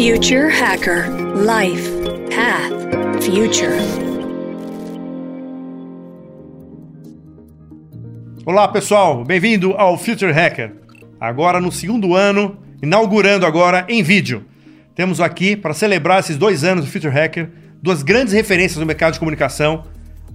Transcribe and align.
Future 0.00 0.48
Hacker 0.48 1.10
Life 1.36 1.90
Path 2.34 3.22
Future. 3.22 3.76
Olá 8.46 8.66
pessoal, 8.68 9.22
bem-vindo 9.22 9.72
ao 9.72 9.98
Future 9.98 10.32
Hacker. 10.32 10.72
Agora 11.20 11.60
no 11.60 11.70
segundo 11.70 12.14
ano, 12.14 12.56
inaugurando 12.82 13.44
agora 13.44 13.84
em 13.90 14.02
vídeo. 14.02 14.42
Temos 14.94 15.20
aqui, 15.20 15.54
para 15.54 15.74
celebrar 15.74 16.20
esses 16.20 16.38
dois 16.38 16.64
anos 16.64 16.86
do 16.86 16.90
Future 16.90 17.12
Hacker, 17.12 17.50
duas 17.82 18.02
grandes 18.02 18.32
referências 18.32 18.78
no 18.78 18.86
mercado 18.86 19.12
de 19.12 19.18
comunicação, 19.18 19.84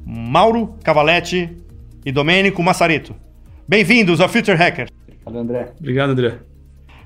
Mauro 0.06 0.76
Cavaletti 0.84 1.58
e 2.06 2.12
Domênico 2.12 2.62
Massarito. 2.62 3.16
Bem-vindos 3.68 4.22
ao 4.22 4.30
Future 4.30 4.56
Hacker. 4.56 4.90
Valeu, 5.26 5.42
André. 5.42 5.74
Obrigado, 5.80 6.12
André. 6.12 6.38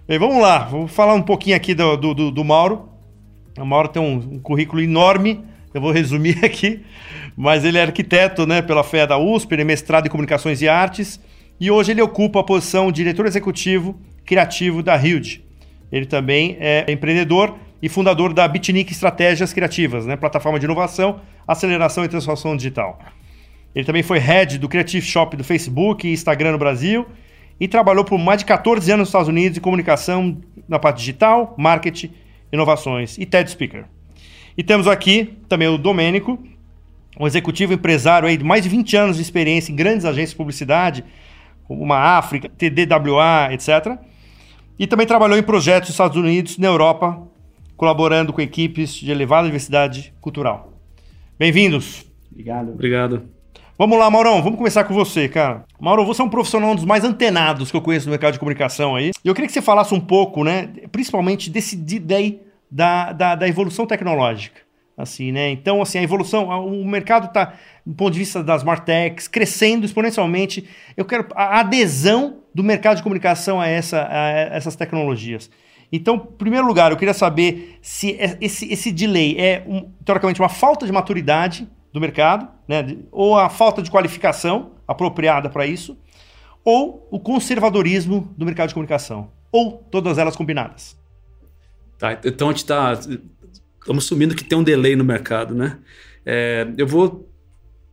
Bem, 0.09 0.17
vamos 0.17 0.41
lá, 0.41 0.63
vou 0.63 0.87
falar 0.87 1.13
um 1.13 1.21
pouquinho 1.21 1.55
aqui 1.55 1.75
do, 1.75 1.95
do, 1.95 2.31
do, 2.31 2.43
Mauro. 2.43 2.89
O 3.55 3.63
Mauro 3.63 3.89
tem 3.89 4.01
um, 4.01 4.15
um, 4.15 4.39
currículo 4.39 4.81
enorme, 4.81 5.45
eu 5.71 5.79
vou 5.79 5.91
resumir 5.91 6.39
aqui, 6.43 6.83
mas 7.37 7.63
ele 7.63 7.77
é 7.77 7.83
arquiteto 7.83 8.47
né, 8.47 8.59
pela 8.59 8.83
FEA 8.83 9.05
da 9.05 9.19
USP, 9.19 9.53
ele 9.53 9.61
é 9.61 9.65
mestrado 9.65 10.07
em 10.07 10.09
Comunicações 10.09 10.63
e 10.63 10.67
Artes, 10.67 11.19
e 11.59 11.69
hoje 11.69 11.91
ele 11.91 12.01
ocupa 12.01 12.39
a 12.39 12.43
posição 12.43 12.91
de 12.91 13.03
diretor 13.03 13.27
executivo 13.27 14.01
criativo 14.25 14.81
da 14.81 14.97
Hilde. 14.97 15.45
Ele 15.91 16.07
também 16.07 16.57
é 16.59 16.91
empreendedor 16.91 17.55
e 17.79 17.87
fundador 17.87 18.33
da 18.33 18.47
Bitnik 18.47 18.91
Estratégias 18.91 19.53
Criativas, 19.53 20.07
né, 20.07 20.15
plataforma 20.15 20.57
de 20.57 20.65
inovação, 20.65 21.21
aceleração 21.47 22.03
e 22.03 22.07
transformação 22.07 22.57
digital. 22.57 22.97
Ele 23.75 23.85
também 23.85 24.01
foi 24.01 24.17
head 24.17 24.57
do 24.57 24.67
Creative 24.67 25.05
Shop 25.05 25.37
do 25.37 25.43
Facebook 25.43 26.07
e 26.07 26.13
Instagram 26.13 26.53
no 26.53 26.57
Brasil 26.57 27.05
e 27.59 27.67
trabalhou 27.67 28.05
por 28.05 28.17
mais 28.17 28.39
de 28.39 28.45
14 28.45 28.91
anos 28.91 29.01
nos 29.01 29.09
Estados 29.09 29.27
Unidos 29.27 29.57
em 29.57 29.61
comunicação 29.61 30.37
na 30.67 30.79
parte 30.79 30.99
digital, 30.99 31.53
marketing, 31.57 32.11
inovações 32.51 33.17
e 33.17 33.25
TED 33.25 33.51
Speaker. 33.51 33.85
E 34.57 34.63
temos 34.63 34.87
aqui 34.87 35.37
também 35.47 35.67
o 35.67 35.77
Domênico, 35.77 36.41
um 37.19 37.27
executivo 37.27 37.73
empresário 37.73 38.27
aí 38.27 38.37
de 38.37 38.43
mais 38.43 38.63
de 38.63 38.69
20 38.69 38.97
anos 38.97 39.15
de 39.17 39.21
experiência 39.21 39.71
em 39.71 39.75
grandes 39.75 40.05
agências 40.05 40.31
de 40.31 40.35
publicidade, 40.37 41.03
como 41.65 41.83
uma 41.83 41.97
África, 41.97 42.49
TDWA, 42.49 43.49
etc. 43.51 43.97
E 44.77 44.87
também 44.87 45.05
trabalhou 45.05 45.37
em 45.37 45.43
projetos 45.43 45.89
nos 45.89 45.95
Estados 45.95 46.17
Unidos, 46.17 46.57
na 46.57 46.67
Europa, 46.67 47.21
colaborando 47.75 48.33
com 48.33 48.41
equipes 48.41 48.93
de 48.93 49.11
elevada 49.11 49.47
diversidade 49.47 50.13
cultural. 50.21 50.73
Bem-vindos. 51.37 52.05
Obrigado. 52.31 52.71
Obrigado. 52.71 53.38
Vamos 53.79 53.97
lá, 53.97 54.11
Maurão, 54.11 54.43
vamos 54.43 54.57
começar 54.57 54.83
com 54.83 54.93
você, 54.93 55.29
cara. 55.29 55.63
Mauro, 55.79 56.05
você 56.05 56.21
é 56.21 56.25
um 56.25 56.29
profissional 56.29 56.71
um 56.71 56.75
dos 56.75 56.83
mais 56.83 57.05
antenados 57.05 57.71
que 57.71 57.77
eu 57.77 57.81
conheço 57.81 58.07
no 58.07 58.11
mercado 58.11 58.33
de 58.33 58.39
comunicação 58.39 58.93
aí. 58.93 59.11
E 59.23 59.27
eu 59.29 59.33
queria 59.33 59.47
que 59.47 59.53
você 59.53 59.61
falasse 59.61 59.93
um 59.93 60.01
pouco, 60.01 60.43
né, 60.43 60.67
principalmente 60.91 61.49
desse 61.49 61.77
daí 61.77 62.41
da, 62.69 63.13
da, 63.13 63.35
da 63.35 63.47
evolução 63.47 63.85
tecnológica. 63.85 64.59
Assim, 64.97 65.31
né? 65.31 65.49
Então, 65.51 65.81
assim, 65.81 65.97
a 65.97 66.03
evolução, 66.03 66.49
o 66.49 66.85
mercado 66.85 67.27
está, 67.27 67.53
do 67.85 67.95
ponto 67.95 68.11
de 68.11 68.19
vista 68.19 68.43
das 68.43 68.65
Martechs, 68.65 69.29
crescendo 69.29 69.85
exponencialmente. 69.85 70.67
Eu 70.97 71.05
quero 71.05 71.27
a 71.33 71.61
adesão 71.61 72.39
do 72.53 72.61
mercado 72.61 72.97
de 72.97 73.03
comunicação 73.03 73.61
a, 73.61 73.67
essa, 73.69 74.05
a 74.11 74.57
essas 74.57 74.75
tecnologias. 74.75 75.49
Então, 75.89 76.15
em 76.15 76.37
primeiro 76.37 76.67
lugar, 76.67 76.91
eu 76.91 76.97
queria 76.97 77.13
saber 77.13 77.79
se 77.81 78.11
é, 78.19 78.37
esse, 78.41 78.69
esse 78.69 78.91
delay 78.91 79.37
é, 79.39 79.63
um, 79.65 79.89
teoricamente, 80.03 80.41
uma 80.41 80.49
falta 80.49 80.85
de 80.85 80.91
maturidade 80.91 81.65
do 81.91 81.99
mercado, 81.99 82.47
né? 82.67 82.97
ou 83.11 83.37
a 83.37 83.49
falta 83.49 83.81
de 83.81 83.89
qualificação 83.89 84.71
apropriada 84.87 85.49
para 85.49 85.65
isso, 85.65 85.97
ou 86.63 87.07
o 87.09 87.19
conservadorismo 87.19 88.33
do 88.37 88.45
mercado 88.45 88.69
de 88.69 88.73
comunicação, 88.73 89.31
ou 89.51 89.83
todas 89.89 90.17
elas 90.17 90.35
combinadas. 90.35 90.97
Tá, 91.97 92.19
então 92.23 92.49
a 92.49 92.51
gente 92.51 92.59
está. 92.59 92.93
Estamos 92.93 94.05
assumindo 94.05 94.35
que 94.35 94.43
tem 94.43 94.57
um 94.57 94.63
delay 94.63 94.95
no 94.95 95.03
mercado, 95.03 95.55
né? 95.55 95.79
É, 96.25 96.67
eu 96.77 96.87
vou 96.87 97.29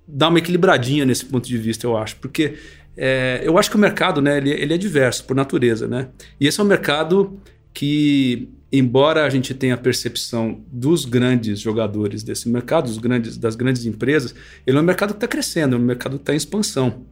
dar 0.06 0.28
uma 0.28 0.38
equilibradinha 0.38 1.04
nesse 1.04 1.24
ponto 1.24 1.48
de 1.48 1.58
vista, 1.58 1.86
eu 1.86 1.96
acho, 1.96 2.16
porque 2.16 2.56
é, 2.96 3.40
eu 3.42 3.58
acho 3.58 3.70
que 3.70 3.76
o 3.76 3.78
mercado, 3.78 4.22
né, 4.22 4.36
ele, 4.36 4.50
ele 4.50 4.74
é 4.74 4.78
diverso 4.78 5.24
por 5.24 5.34
natureza, 5.34 5.88
né? 5.88 6.08
E 6.40 6.46
esse 6.46 6.60
é 6.60 6.62
um 6.62 6.66
mercado 6.66 7.40
que 7.74 8.48
embora 8.72 9.24
a 9.24 9.30
gente 9.30 9.54
tenha 9.54 9.74
a 9.74 9.78
percepção 9.78 10.64
dos 10.70 11.04
grandes 11.04 11.60
jogadores 11.60 12.22
desse 12.22 12.48
mercado, 12.48 12.86
dos 12.86 12.98
grandes, 12.98 13.36
das 13.36 13.54
grandes 13.54 13.84
empresas, 13.86 14.34
ele 14.66 14.76
é 14.76 14.80
um 14.80 14.84
mercado 14.84 15.10
que 15.10 15.18
está 15.18 15.28
crescendo, 15.28 15.76
é 15.76 15.78
um 15.78 15.82
mercado 15.82 16.16
que 16.16 16.22
está 16.22 16.32
em 16.32 16.36
expansão. 16.36 17.06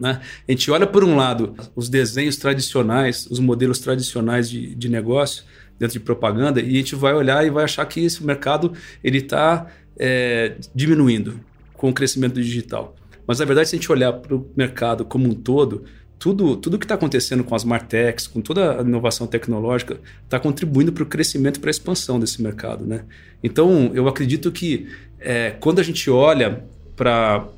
Né? 0.00 0.20
A 0.48 0.50
gente 0.50 0.70
olha, 0.70 0.86
por 0.86 1.04
um 1.04 1.14
lado, 1.14 1.54
os 1.76 1.88
desenhos 1.88 2.36
tradicionais, 2.36 3.26
os 3.30 3.38
modelos 3.38 3.78
tradicionais 3.78 4.48
de, 4.48 4.74
de 4.74 4.88
negócio 4.88 5.44
dentro 5.78 5.94
de 5.94 6.00
propaganda, 6.00 6.60
e 6.60 6.74
a 6.74 6.78
gente 6.78 6.94
vai 6.94 7.14
olhar 7.14 7.46
e 7.46 7.50
vai 7.50 7.64
achar 7.64 7.84
que 7.86 8.00
esse 8.00 8.24
mercado 8.24 8.72
está 9.04 9.66
é, 9.98 10.56
diminuindo 10.74 11.40
com 11.74 11.90
o 11.90 11.92
crescimento 11.92 12.34
digital. 12.34 12.96
Mas, 13.26 13.38
na 13.38 13.44
verdade, 13.44 13.68
se 13.68 13.76
a 13.76 13.78
gente 13.78 13.92
olhar 13.92 14.12
para 14.12 14.34
o 14.34 14.50
mercado 14.56 15.04
como 15.04 15.28
um 15.28 15.34
todo, 15.34 15.84
tudo, 16.20 16.54
tudo 16.54 16.78
que 16.78 16.84
está 16.84 16.96
acontecendo 16.96 17.42
com 17.42 17.54
as 17.54 17.64
Martechs, 17.64 18.26
com 18.26 18.42
toda 18.42 18.78
a 18.78 18.82
inovação 18.82 19.26
tecnológica, 19.26 19.98
está 20.22 20.38
contribuindo 20.38 20.92
para 20.92 21.02
o 21.02 21.06
crescimento 21.06 21.56
e 21.56 21.60
para 21.60 21.70
a 21.70 21.72
expansão 21.72 22.20
desse 22.20 22.42
mercado. 22.42 22.84
Né? 22.84 23.04
Então, 23.42 23.90
eu 23.94 24.06
acredito 24.06 24.52
que 24.52 24.86
é, 25.18 25.52
quando 25.58 25.80
a 25.80 25.82
gente 25.82 26.10
olha 26.10 26.62
para 26.94 27.48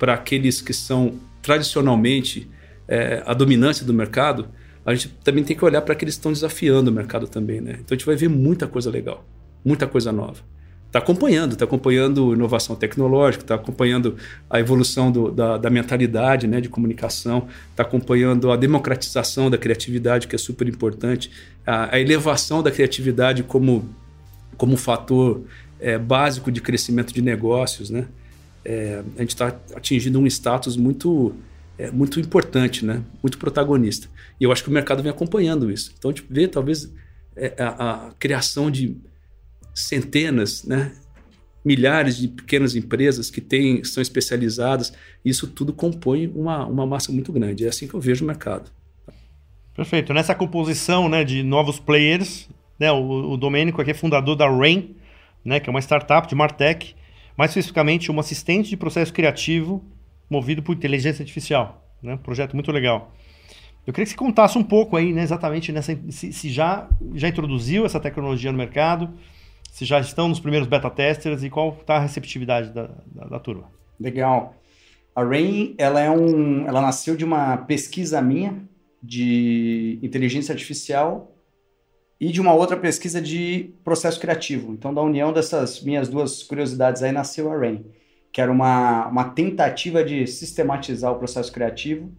aqueles 0.00 0.60
que 0.60 0.72
são 0.72 1.20
tradicionalmente 1.40 2.50
é, 2.88 3.22
a 3.24 3.32
dominância 3.32 3.86
do 3.86 3.94
mercado, 3.94 4.48
a 4.84 4.92
gente 4.92 5.14
também 5.22 5.44
tem 5.44 5.56
que 5.56 5.64
olhar 5.64 5.80
para 5.80 5.92
aqueles 5.92 6.16
que 6.16 6.18
estão 6.18 6.32
desafiando 6.32 6.90
o 6.90 6.92
mercado 6.92 7.28
também. 7.28 7.60
Né? 7.60 7.76
Então, 7.78 7.94
a 7.94 7.96
gente 7.96 8.06
vai 8.06 8.16
ver 8.16 8.28
muita 8.28 8.66
coisa 8.66 8.90
legal, 8.90 9.24
muita 9.64 9.86
coisa 9.86 10.10
nova 10.10 10.42
está 10.90 10.98
acompanhando, 10.98 11.52
está 11.52 11.64
acompanhando 11.64 12.34
inovação 12.34 12.74
tecnológica, 12.74 13.44
está 13.44 13.54
acompanhando 13.54 14.16
a 14.48 14.58
evolução 14.58 15.12
do, 15.12 15.30
da, 15.30 15.56
da, 15.56 15.70
mentalidade 15.70 16.48
né, 16.48 16.60
de 16.60 16.68
comunicação, 16.68 17.46
está 17.70 17.84
acompanhando 17.84 18.50
a 18.50 18.56
democratização 18.56 19.48
da 19.48 19.56
criatividade, 19.56 20.26
que 20.26 20.34
é 20.34 20.38
super 20.38 20.66
importante, 20.66 21.30
a, 21.64 21.94
a 21.94 22.00
elevação 22.00 22.60
da 22.60 22.72
criatividade 22.72 23.44
como, 23.44 23.88
como 24.56 24.76
fator 24.76 25.44
é, 25.78 25.96
básico 25.96 26.50
de 26.50 26.60
crescimento 26.60 27.14
de 27.14 27.22
negócios. 27.22 27.88
Né? 27.88 28.06
É, 28.64 29.04
a 29.16 29.20
gente 29.20 29.30
está 29.30 29.56
atingindo 29.76 30.18
um 30.18 30.26
status 30.26 30.76
muito, 30.76 31.32
é, 31.78 31.88
muito 31.92 32.18
importante, 32.18 32.84
né? 32.84 33.00
muito 33.22 33.38
protagonista. 33.38 34.08
E 34.40 34.44
eu 34.44 34.50
acho 34.50 34.64
que 34.64 34.68
o 34.68 34.72
mercado 34.72 35.04
vem 35.04 35.10
acompanhando 35.10 35.70
isso. 35.70 35.94
Então 35.96 36.10
a 36.10 36.14
gente 36.14 36.26
vê 36.28 36.48
talvez 36.48 36.92
é, 37.36 37.54
a, 37.62 38.08
a 38.08 38.10
criação 38.18 38.72
de 38.72 38.96
centenas, 39.74 40.64
né, 40.64 40.92
milhares 41.64 42.16
de 42.16 42.28
pequenas 42.28 42.74
empresas 42.74 43.30
que 43.30 43.40
têm, 43.40 43.84
são 43.84 44.02
especializadas. 44.02 44.92
Isso 45.24 45.46
tudo 45.46 45.72
compõe 45.72 46.26
uma, 46.28 46.66
uma 46.66 46.86
massa 46.86 47.12
muito 47.12 47.32
grande. 47.32 47.64
É 47.64 47.68
assim 47.68 47.86
que 47.86 47.94
eu 47.94 48.00
vejo 48.00 48.24
o 48.24 48.26
mercado. 48.26 48.70
Perfeito. 49.74 50.12
Nessa 50.12 50.34
composição 50.34 51.08
né, 51.08 51.24
de 51.24 51.42
novos 51.42 51.78
players, 51.78 52.48
né, 52.78 52.90
o, 52.90 53.32
o 53.32 53.36
Domênico 53.36 53.80
aqui 53.80 53.90
é 53.90 53.94
fundador 53.94 54.36
da 54.36 54.48
Rain, 54.48 54.96
né, 55.44 55.60
que 55.60 55.68
é 55.68 55.70
uma 55.70 55.80
startup 55.80 56.28
de 56.28 56.34
Martech, 56.34 56.94
mais 57.36 57.50
especificamente 57.50 58.10
um 58.10 58.18
assistente 58.18 58.70
de 58.70 58.76
processo 58.76 59.12
criativo 59.12 59.84
movido 60.28 60.62
por 60.62 60.74
inteligência 60.74 61.22
artificial. 61.22 61.84
Né, 62.02 62.14
um 62.14 62.18
projeto 62.18 62.54
muito 62.54 62.72
legal. 62.72 63.14
Eu 63.86 63.92
queria 63.92 64.04
que 64.04 64.10
você 64.10 64.16
contasse 64.16 64.58
um 64.58 64.62
pouco 64.62 64.96
aí, 64.96 65.12
né, 65.12 65.22
exatamente 65.22 65.72
nessa, 65.72 65.98
se, 66.10 66.32
se 66.32 66.50
já, 66.50 66.88
já 67.14 67.28
introduziu 67.28 67.84
essa 67.86 67.98
tecnologia 67.98 68.52
no 68.52 68.58
mercado, 68.58 69.10
se 69.70 69.84
já 69.84 70.00
estão 70.00 70.28
nos 70.28 70.40
primeiros 70.40 70.68
beta 70.68 70.90
testers 70.90 71.42
e 71.42 71.48
qual 71.48 71.76
está 71.80 71.96
a 71.96 72.00
receptividade 72.00 72.70
da, 72.70 72.90
da, 73.06 73.24
da, 73.26 73.38
turma. 73.38 73.70
Legal. 73.98 74.54
A 75.14 75.22
Rain, 75.22 75.74
ela 75.78 76.00
é 76.00 76.10
um, 76.10 76.66
ela 76.66 76.82
nasceu 76.82 77.16
de 77.16 77.24
uma 77.24 77.56
pesquisa 77.56 78.20
minha 78.20 78.62
de 79.02 79.98
inteligência 80.02 80.52
artificial 80.52 81.34
e 82.20 82.30
de 82.30 82.40
uma 82.40 82.52
outra 82.52 82.76
pesquisa 82.76 83.22
de 83.22 83.72
processo 83.82 84.20
criativo. 84.20 84.72
Então, 84.72 84.92
da 84.92 85.00
união 85.00 85.32
dessas 85.32 85.80
minhas 85.82 86.08
duas 86.08 86.42
curiosidades 86.42 87.02
aí 87.02 87.12
nasceu 87.12 87.50
a 87.50 87.56
Rain, 87.56 87.84
que 88.32 88.40
era 88.40 88.50
uma, 88.50 89.06
uma 89.06 89.30
tentativa 89.30 90.04
de 90.04 90.26
sistematizar 90.26 91.12
o 91.12 91.18
processo 91.18 91.50
criativo 91.50 92.12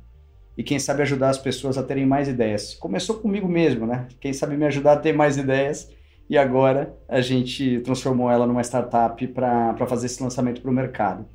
e 0.58 0.64
quem 0.64 0.80
sabe 0.80 1.02
ajudar 1.02 1.30
as 1.30 1.38
pessoas 1.38 1.78
a 1.78 1.84
terem 1.84 2.06
mais 2.06 2.28
ideias. 2.28 2.76
Começou 2.76 3.18
comigo 3.18 3.48
mesmo, 3.48 3.86
né? 3.86 4.08
Quem 4.20 4.34
sabe 4.34 4.58
me 4.58 4.66
ajudar 4.66 4.94
a 4.94 4.98
ter 4.98 5.14
mais 5.14 5.38
ideias 5.38 5.90
e 6.32 6.38
agora 6.38 6.96
a 7.10 7.20
gente 7.20 7.82
transformou 7.82 8.32
ela 8.32 8.48
numa 8.48 8.62
startup 8.62 9.28
para 9.28 9.86
fazer 9.86 10.06
esse 10.06 10.24
lançamento 10.24 10.62
para 10.62 10.72
o 10.72 10.74
mercado. 10.74 11.26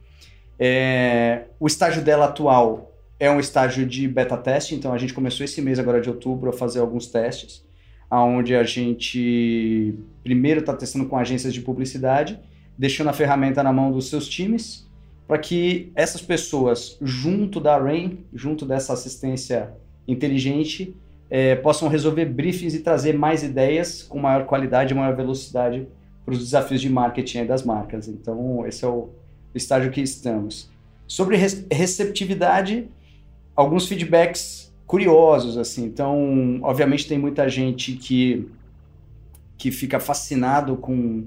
É, 0.59 1.49
o 1.61 1.67
estágio 1.67 2.01
dela 2.01 2.25
atual 2.25 2.97
é 3.21 3.31
um 3.31 3.39
estágio 3.39 3.85
de 3.85 4.09
beta 4.09 4.39
teste, 4.39 4.75
então 4.75 4.95
a 4.95 4.99
gente 4.99 5.13
começou 5.13 5.45
esse 5.45 5.61
mês 5.61 5.79
agora 5.79 6.01
de 6.01 6.09
outubro 6.09 6.49
a 6.49 6.53
fazer 6.55 6.81
alguns 6.81 7.09
testes, 7.09 7.63
aonde 8.09 8.57
a 8.57 8.63
gente 8.65 9.99
primeiro 10.25 10.61
está 10.61 10.73
testando 10.73 11.05
com 11.05 11.19
agências 11.19 11.53
de 11.53 11.61
publicidade, 11.61 12.41
deixando 12.79 13.11
a 13.11 13.13
ferramenta 13.13 13.63
na 13.63 13.75
mão 13.75 13.93
dos 13.93 14.09
seus 14.09 14.27
times, 14.27 14.91
para 15.29 15.37
que 15.37 15.93
essas 15.95 16.23
pessoas, 16.23 16.97
junto 17.03 17.61
da 17.61 17.77
Rain, 17.77 18.25
junto 18.33 18.65
dessa 18.65 18.95
assistência 18.95 19.75
inteligente, 20.09 20.97
é, 21.29 21.57
possam 21.57 21.89
resolver 21.89 22.25
briefings 22.27 22.75
e 22.75 22.81
trazer 22.81 23.13
mais 23.13 23.43
ideias 23.43 24.03
com 24.03 24.19
maior 24.19 24.47
qualidade 24.47 24.93
e 24.93 24.97
maior 24.97 25.15
velocidade 25.15 25.87
para 26.25 26.33
os 26.33 26.39
desafios 26.41 26.81
de 26.81 26.91
marketing 26.91 27.47
das 27.47 27.63
marcas. 27.63 28.09
Então, 28.09 28.67
esse 28.67 28.85
é 28.85 28.89
o 28.89 29.11
estágio 29.55 29.91
que 29.91 30.01
estamos. 30.01 30.71
Sobre 31.07 31.37
receptividade, 31.71 32.89
alguns 33.55 33.87
feedbacks 33.87 34.75
curiosos, 34.87 35.57
assim. 35.57 35.85
Então, 35.85 36.61
obviamente 36.63 37.07
tem 37.09 37.19
muita 37.19 37.49
gente 37.49 37.93
que 37.93 38.49
que 39.59 39.71
fica 39.71 39.99
fascinado 39.99 40.77
com 40.77 41.25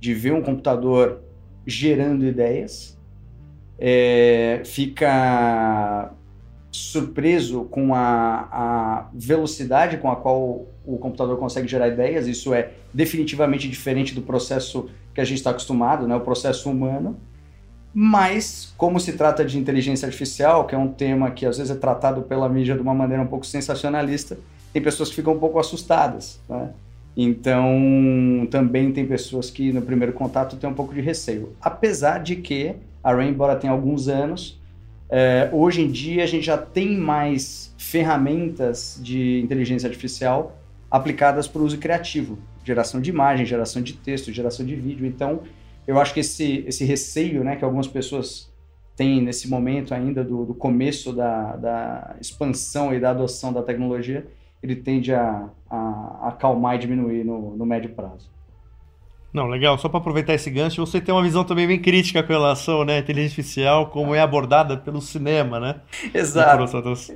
de 0.00 0.12
ver 0.12 0.32
um 0.32 0.42
computador 0.42 1.20
gerando 1.66 2.26
ideias, 2.26 2.98
é, 3.78 4.62
fica 4.64 6.12
surpreso 6.72 7.64
com 7.64 7.94
a, 7.94 8.48
a, 8.52 9.08
velocidade 9.12 9.96
com 9.96 10.10
a 10.10 10.16
qual 10.16 10.66
o 10.86 10.98
computador 10.98 11.36
consegue 11.38 11.66
gerar 11.66 11.88
ideias. 11.88 12.26
Isso 12.26 12.54
é 12.54 12.70
definitivamente 12.94 13.68
diferente 13.68 14.14
do 14.14 14.22
processo 14.22 14.88
que 15.14 15.20
a 15.20 15.24
gente 15.24 15.38
está 15.38 15.50
acostumado, 15.50 16.06
né? 16.06 16.14
o 16.14 16.20
processo 16.20 16.70
humano. 16.70 17.18
Mas, 17.92 18.72
como 18.76 19.00
se 19.00 19.14
trata 19.14 19.44
de 19.44 19.58
inteligência 19.58 20.06
artificial, 20.06 20.64
que 20.64 20.74
é 20.74 20.78
um 20.78 20.88
tema 20.88 21.32
que 21.32 21.44
às 21.44 21.58
vezes 21.58 21.74
é 21.74 21.78
tratado 21.78 22.22
pela 22.22 22.48
mídia 22.48 22.76
de 22.76 22.80
uma 22.80 22.94
maneira 22.94 23.22
um 23.22 23.26
pouco 23.26 23.44
sensacionalista, 23.44 24.38
tem 24.72 24.80
pessoas 24.80 25.08
que 25.08 25.16
ficam 25.16 25.34
um 25.34 25.38
pouco 25.38 25.58
assustadas. 25.58 26.38
Né? 26.48 26.70
Então, 27.16 28.46
também 28.48 28.92
tem 28.92 29.04
pessoas 29.04 29.50
que 29.50 29.72
no 29.72 29.82
primeiro 29.82 30.12
contato 30.12 30.56
têm 30.56 30.70
um 30.70 30.74
pouco 30.74 30.94
de 30.94 31.00
receio. 31.00 31.56
Apesar 31.60 32.18
de 32.18 32.36
que 32.36 32.76
a 33.02 33.12
Rain, 33.12 33.30
embora 33.30 33.56
tenha 33.56 33.72
alguns 33.72 34.06
anos, 34.06 34.59
é, 35.10 35.50
hoje 35.52 35.82
em 35.82 35.90
dia 35.90 36.22
a 36.22 36.26
gente 36.26 36.46
já 36.46 36.56
tem 36.56 36.96
mais 36.96 37.74
ferramentas 37.76 39.00
de 39.02 39.40
inteligência 39.40 39.88
artificial 39.88 40.56
aplicadas 40.90 41.48
para 41.48 41.60
o 41.60 41.64
uso 41.64 41.78
criativo, 41.78 42.38
geração 42.64 43.00
de 43.00 43.10
imagem, 43.10 43.44
geração 43.44 43.82
de 43.82 43.94
texto, 43.94 44.32
geração 44.32 44.64
de 44.64 44.74
vídeo. 44.76 45.06
Então, 45.06 45.42
eu 45.86 45.98
acho 46.00 46.14
que 46.14 46.20
esse, 46.20 46.64
esse 46.66 46.84
receio 46.84 47.42
né, 47.42 47.56
que 47.56 47.64
algumas 47.64 47.86
pessoas 47.86 48.50
têm 48.96 49.20
nesse 49.22 49.48
momento 49.48 49.94
ainda 49.94 50.22
do, 50.22 50.44
do 50.44 50.54
começo 50.54 51.12
da, 51.12 51.56
da 51.56 52.16
expansão 52.20 52.94
e 52.94 53.00
da 53.00 53.10
adoção 53.10 53.52
da 53.52 53.62
tecnologia, 53.62 54.26
ele 54.62 54.76
tende 54.76 55.12
a, 55.14 55.48
a, 55.68 56.28
acalmar 56.28 56.76
e 56.76 56.78
diminuir 56.78 57.24
no, 57.24 57.56
no 57.56 57.64
médio 57.64 57.90
prazo. 57.90 58.30
Não, 59.32 59.46
legal. 59.46 59.78
Só 59.78 59.88
para 59.88 59.98
aproveitar 59.98 60.34
esse 60.34 60.50
gancho, 60.50 60.84
você 60.84 61.00
tem 61.00 61.14
uma 61.14 61.22
visão 61.22 61.44
também 61.44 61.66
bem 61.66 61.80
crítica 61.80 62.22
com 62.22 62.32
relação 62.32 62.84
né, 62.84 62.96
à 62.96 62.98
inteligência 62.98 63.40
artificial, 63.40 63.88
como 63.88 64.14
é 64.14 64.20
abordada 64.20 64.76
pelo 64.76 65.00
cinema, 65.00 65.60
né? 65.60 65.80
Exato. 66.12 66.50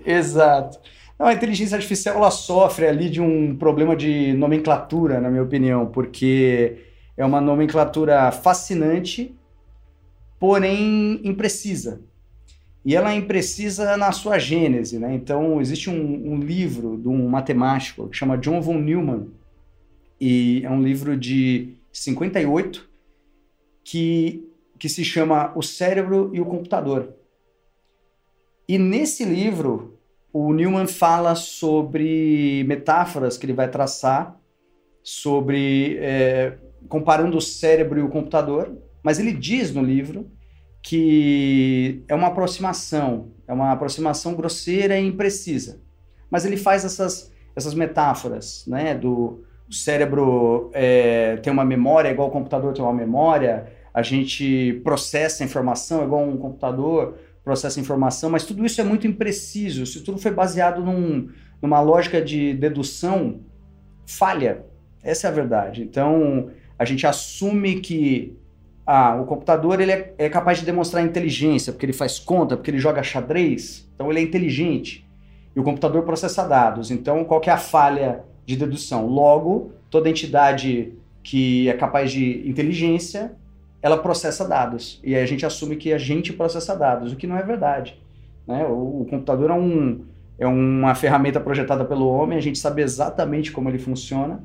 Exato. 0.06 0.78
Não, 1.18 1.26
a 1.26 1.32
inteligência 1.32 1.76
artificial 1.76 2.16
ela 2.16 2.30
sofre 2.30 2.86
ali 2.86 3.08
de 3.08 3.20
um 3.20 3.56
problema 3.56 3.94
de 3.96 4.32
nomenclatura, 4.32 5.20
na 5.20 5.30
minha 5.30 5.42
opinião, 5.42 5.86
porque 5.86 6.78
é 7.16 7.24
uma 7.24 7.40
nomenclatura 7.40 8.30
fascinante, 8.32 9.34
porém 10.38 11.20
imprecisa. 11.24 12.00
E 12.84 12.94
ela 12.94 13.12
é 13.12 13.16
imprecisa 13.16 13.96
na 13.96 14.12
sua 14.12 14.38
gênese, 14.38 14.98
né? 14.98 15.14
Então, 15.14 15.60
existe 15.60 15.88
um, 15.88 16.32
um 16.32 16.38
livro 16.38 16.98
de 16.98 17.08
um 17.08 17.28
matemático 17.28 18.08
que 18.08 18.16
chama 18.16 18.36
John 18.36 18.60
von 18.60 18.78
Neumann, 18.78 19.28
e 20.20 20.62
é 20.64 20.70
um 20.70 20.82
livro 20.82 21.16
de 21.16 21.74
58 21.94 22.88
que, 23.82 24.46
que 24.78 24.88
se 24.88 25.04
chama 25.04 25.52
O 25.56 25.62
Cérebro 25.62 26.30
e 26.34 26.40
o 26.40 26.44
Computador. 26.44 27.14
E 28.68 28.78
nesse 28.78 29.24
livro, 29.24 29.98
o 30.32 30.52
Newman 30.52 30.86
fala 30.86 31.34
sobre 31.34 32.64
metáforas 32.64 33.38
que 33.38 33.46
ele 33.46 33.52
vai 33.52 33.70
traçar 33.70 34.38
sobre 35.02 35.98
é, 36.00 36.58
comparando 36.88 37.36
o 37.36 37.40
cérebro 37.40 38.00
e 38.00 38.02
o 38.02 38.08
computador, 38.08 38.76
mas 39.02 39.18
ele 39.18 39.32
diz 39.32 39.72
no 39.72 39.82
livro 39.82 40.30
que 40.82 42.02
é 42.08 42.14
uma 42.14 42.28
aproximação, 42.28 43.32
é 43.46 43.52
uma 43.52 43.72
aproximação 43.72 44.34
grosseira 44.34 44.98
e 44.98 45.06
imprecisa. 45.06 45.80
Mas 46.30 46.44
ele 46.44 46.56
faz 46.56 46.84
essas, 46.84 47.32
essas 47.54 47.74
metáforas, 47.74 48.64
né, 48.66 48.94
do 48.94 49.44
o 49.68 49.72
cérebro 49.72 50.70
é, 50.74 51.36
tem 51.36 51.52
uma 51.52 51.64
memória 51.64 52.10
igual 52.10 52.28
o 52.28 52.30
computador 52.30 52.72
tem 52.72 52.82
uma 52.84 52.92
memória, 52.92 53.66
a 53.92 54.02
gente 54.02 54.80
processa 54.84 55.44
informação 55.44 56.04
igual 56.04 56.22
um 56.22 56.36
computador 56.36 57.16
processa 57.44 57.78
informação, 57.78 58.30
mas 58.30 58.44
tudo 58.44 58.64
isso 58.64 58.80
é 58.80 58.84
muito 58.84 59.06
impreciso. 59.06 59.82
Isso 59.82 60.02
tudo 60.02 60.18
foi 60.18 60.30
baseado 60.30 60.82
num, 60.82 61.28
numa 61.60 61.80
lógica 61.80 62.20
de 62.20 62.54
dedução 62.54 63.40
falha. 64.06 64.64
Essa 65.02 65.26
é 65.26 65.30
a 65.30 65.34
verdade. 65.34 65.82
Então, 65.82 66.50
a 66.78 66.84
gente 66.86 67.06
assume 67.06 67.80
que 67.80 68.34
ah, 68.86 69.16
o 69.20 69.26
computador 69.26 69.78
ele 69.78 69.92
é, 69.92 70.14
é, 70.16 70.28
capaz 70.30 70.58
de 70.58 70.64
demonstrar 70.64 71.04
inteligência, 71.04 71.72
porque 71.72 71.84
ele 71.84 71.92
faz 71.92 72.18
conta, 72.18 72.56
porque 72.56 72.70
ele 72.70 72.78
joga 72.78 73.02
xadrez, 73.02 73.88
então 73.94 74.10
ele 74.10 74.20
é 74.20 74.22
inteligente. 74.22 75.06
E 75.54 75.60
o 75.60 75.62
computador 75.62 76.02
processa 76.02 76.48
dados. 76.48 76.90
Então, 76.90 77.24
qual 77.24 77.40
que 77.40 77.50
é 77.50 77.52
a 77.52 77.58
falha 77.58 78.24
de 78.44 78.56
dedução? 78.56 79.06
Logo, 79.06 79.72
toda 79.90 80.10
entidade 80.10 80.92
que 81.22 81.68
é 81.68 81.72
capaz 81.72 82.12
de 82.12 82.48
inteligência, 82.48 83.32
ela 83.80 83.96
processa 83.98 84.46
dados. 84.46 85.00
E 85.02 85.14
aí 85.14 85.22
a 85.22 85.26
gente 85.26 85.44
assume 85.44 85.76
que 85.76 85.92
a 85.92 85.98
gente 85.98 86.32
processa 86.32 86.76
dados, 86.76 87.12
o 87.12 87.16
que 87.16 87.26
não 87.26 87.36
é 87.36 87.42
verdade. 87.42 87.98
Né? 88.46 88.64
O, 88.66 89.02
o 89.02 89.06
computador 89.08 89.50
é, 89.50 89.54
um, 89.54 90.04
é 90.38 90.46
uma 90.46 90.94
ferramenta 90.94 91.40
projetada 91.40 91.84
pelo 91.84 92.08
homem, 92.08 92.38
a 92.38 92.42
gente 92.42 92.58
sabe 92.58 92.82
exatamente 92.82 93.52
como 93.52 93.68
ele 93.68 93.78
funciona, 93.78 94.42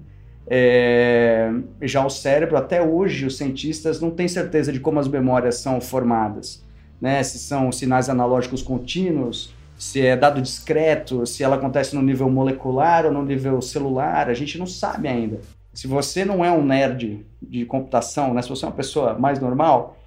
é, 0.52 1.54
já 1.84 2.04
o 2.04 2.10
cérebro, 2.10 2.58
até 2.58 2.82
hoje, 2.82 3.26
os 3.26 3.38
cientistas 3.38 4.02
não 4.02 4.10
têm 4.10 4.28
certeza 4.28 4.74
de 4.74 4.80
como 4.80 5.00
as 5.00 5.08
memórias 5.08 5.56
são 5.58 5.80
formadas. 5.80 6.64
Né? 7.00 7.22
Se 7.22 7.38
são 7.38 7.72
sinais 7.72 8.10
analógicos 8.10 8.64
contínuos, 8.64 9.54
se 9.80 10.06
é 10.06 10.18
dado 10.18 10.42
discreto, 10.42 11.26
se 11.26 11.42
ela 11.42 11.56
acontece 11.56 11.96
no 11.96 12.02
nível 12.02 12.30
molecular 12.30 13.06
ou 13.06 13.14
no 13.14 13.24
nível 13.24 13.62
celular, 13.62 14.30
a 14.30 14.34
gente 14.34 14.58
não 14.58 14.68
sabe 14.68 15.08
ainda. 15.08 15.40
Se 15.74 15.88
você 15.88 16.26
não 16.26 16.44
é 16.44 16.52
um 16.52 16.66
nerd 16.66 17.26
de 17.42 17.64
computação, 17.66 18.34
né? 18.34 18.42
se 18.42 18.50
você 18.50 18.66
é 18.66 18.68
uma 18.68 18.76
pessoa 18.76 19.18
mais 19.18 19.40
normal, 19.40 19.98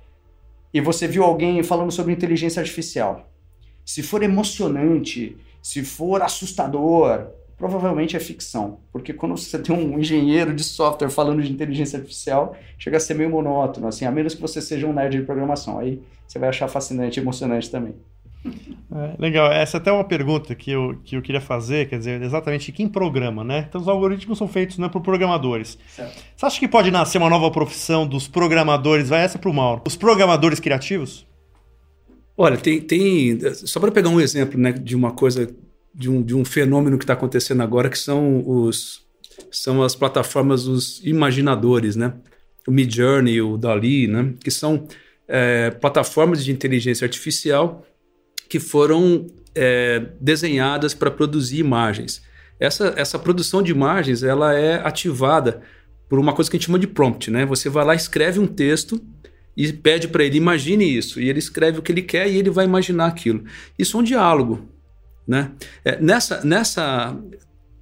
e 0.74 0.80
você 0.82 1.08
viu 1.08 1.24
alguém 1.24 1.62
falando 1.62 1.90
sobre 1.90 2.12
inteligência 2.12 2.60
artificial, 2.60 3.26
se 3.82 4.02
for 4.02 4.22
emocionante, 4.22 5.38
se 5.62 5.82
for 5.82 6.20
assustador, 6.20 7.28
provavelmente 7.56 8.14
é 8.14 8.20
ficção. 8.20 8.80
Porque 8.92 9.14
quando 9.14 9.38
você 9.38 9.58
tem 9.58 9.74
um 9.74 9.98
engenheiro 9.98 10.54
de 10.54 10.64
software 10.64 11.08
falando 11.08 11.42
de 11.42 11.50
inteligência 11.50 11.98
artificial, 11.98 12.54
chega 12.76 12.98
a 12.98 13.00
ser 13.00 13.14
meio 13.14 13.30
monótono, 13.30 13.88
assim, 13.88 14.04
a 14.04 14.10
menos 14.10 14.34
que 14.34 14.40
você 14.42 14.60
seja 14.60 14.86
um 14.86 14.92
nerd 14.92 15.16
de 15.16 15.24
programação. 15.24 15.78
Aí 15.78 16.02
você 16.28 16.38
vai 16.38 16.50
achar 16.50 16.68
fascinante 16.68 17.18
e 17.18 17.22
emocionante 17.22 17.70
também. 17.70 17.94
É, 18.44 19.14
legal, 19.18 19.50
essa 19.52 19.76
é 19.76 19.78
até 19.78 19.90
uma 19.90 20.04
pergunta 20.04 20.54
que 20.54 20.70
eu, 20.70 20.98
que 21.04 21.16
eu 21.16 21.22
queria 21.22 21.40
fazer, 21.40 21.88
quer 21.88 21.98
dizer, 21.98 22.20
exatamente 22.22 22.72
quem 22.72 22.88
programa, 22.88 23.42
né? 23.44 23.64
Então 23.68 23.80
os 23.80 23.88
algoritmos 23.88 24.36
são 24.36 24.48
feitos 24.48 24.78
né, 24.78 24.88
por 24.88 25.00
programadores. 25.00 25.78
Certo. 25.88 26.22
Você 26.36 26.46
acha 26.46 26.60
que 26.60 26.68
pode 26.68 26.90
nascer 26.90 27.18
uma 27.18 27.30
nova 27.30 27.50
profissão 27.50 28.06
dos 28.06 28.26
programadores? 28.26 29.08
Vai 29.08 29.22
essa 29.22 29.38
para 29.38 29.48
o 29.48 29.54
Mauro. 29.54 29.82
Os 29.86 29.96
programadores 29.96 30.60
criativos? 30.60 31.26
Olha, 32.36 32.56
tem, 32.56 32.80
tem 32.80 33.38
só 33.54 33.78
para 33.78 33.92
pegar 33.92 34.08
um 34.08 34.20
exemplo 34.20 34.58
né, 34.58 34.72
de 34.72 34.96
uma 34.96 35.12
coisa 35.12 35.48
de 35.94 36.10
um, 36.10 36.22
de 36.22 36.34
um 36.34 36.44
fenômeno 36.44 36.98
que 36.98 37.04
está 37.04 37.12
acontecendo 37.12 37.62
agora, 37.62 37.88
que 37.88 37.98
são, 37.98 38.42
os, 38.46 39.02
são 39.50 39.82
as 39.82 39.94
plataformas 39.94 40.64
dos 40.64 41.00
imaginadores, 41.04 41.96
né? 41.96 42.14
O 42.66 42.70
Midjourney, 42.70 43.40
o 43.40 43.56
Dali, 43.56 44.06
né? 44.06 44.34
Que 44.42 44.50
são 44.50 44.86
é, 45.28 45.70
plataformas 45.70 46.44
de 46.44 46.50
inteligência 46.50 47.04
artificial 47.04 47.84
que 48.48 48.60
foram 48.60 49.26
é, 49.54 50.06
desenhadas 50.20 50.94
para 50.94 51.10
produzir 51.10 51.58
imagens. 51.58 52.22
Essa, 52.58 52.94
essa 52.96 53.18
produção 53.18 53.62
de 53.62 53.72
imagens 53.72 54.22
ela 54.22 54.54
é 54.54 54.76
ativada 54.86 55.62
por 56.08 56.18
uma 56.18 56.32
coisa 56.32 56.50
que 56.50 56.56
a 56.56 56.58
gente 56.58 56.66
chama 56.66 56.78
de 56.78 56.86
prompt, 56.86 57.30
né? 57.30 57.44
Você 57.46 57.68
vai 57.68 57.84
lá, 57.84 57.94
escreve 57.94 58.38
um 58.38 58.46
texto 58.46 59.00
e 59.56 59.72
pede 59.72 60.08
para 60.08 60.24
ele 60.24 60.36
imagine 60.36 60.84
isso 60.84 61.20
e 61.20 61.28
ele 61.28 61.38
escreve 61.38 61.78
o 61.78 61.82
que 61.82 61.92
ele 61.92 62.02
quer 62.02 62.30
e 62.30 62.36
ele 62.36 62.50
vai 62.50 62.64
imaginar 62.64 63.06
aquilo. 63.06 63.44
Isso 63.78 63.96
é 63.96 64.00
um 64.00 64.02
diálogo. 64.02 64.68
Né? 65.26 65.52
É, 65.84 66.00
nessa, 66.00 66.44
nessa 66.44 67.16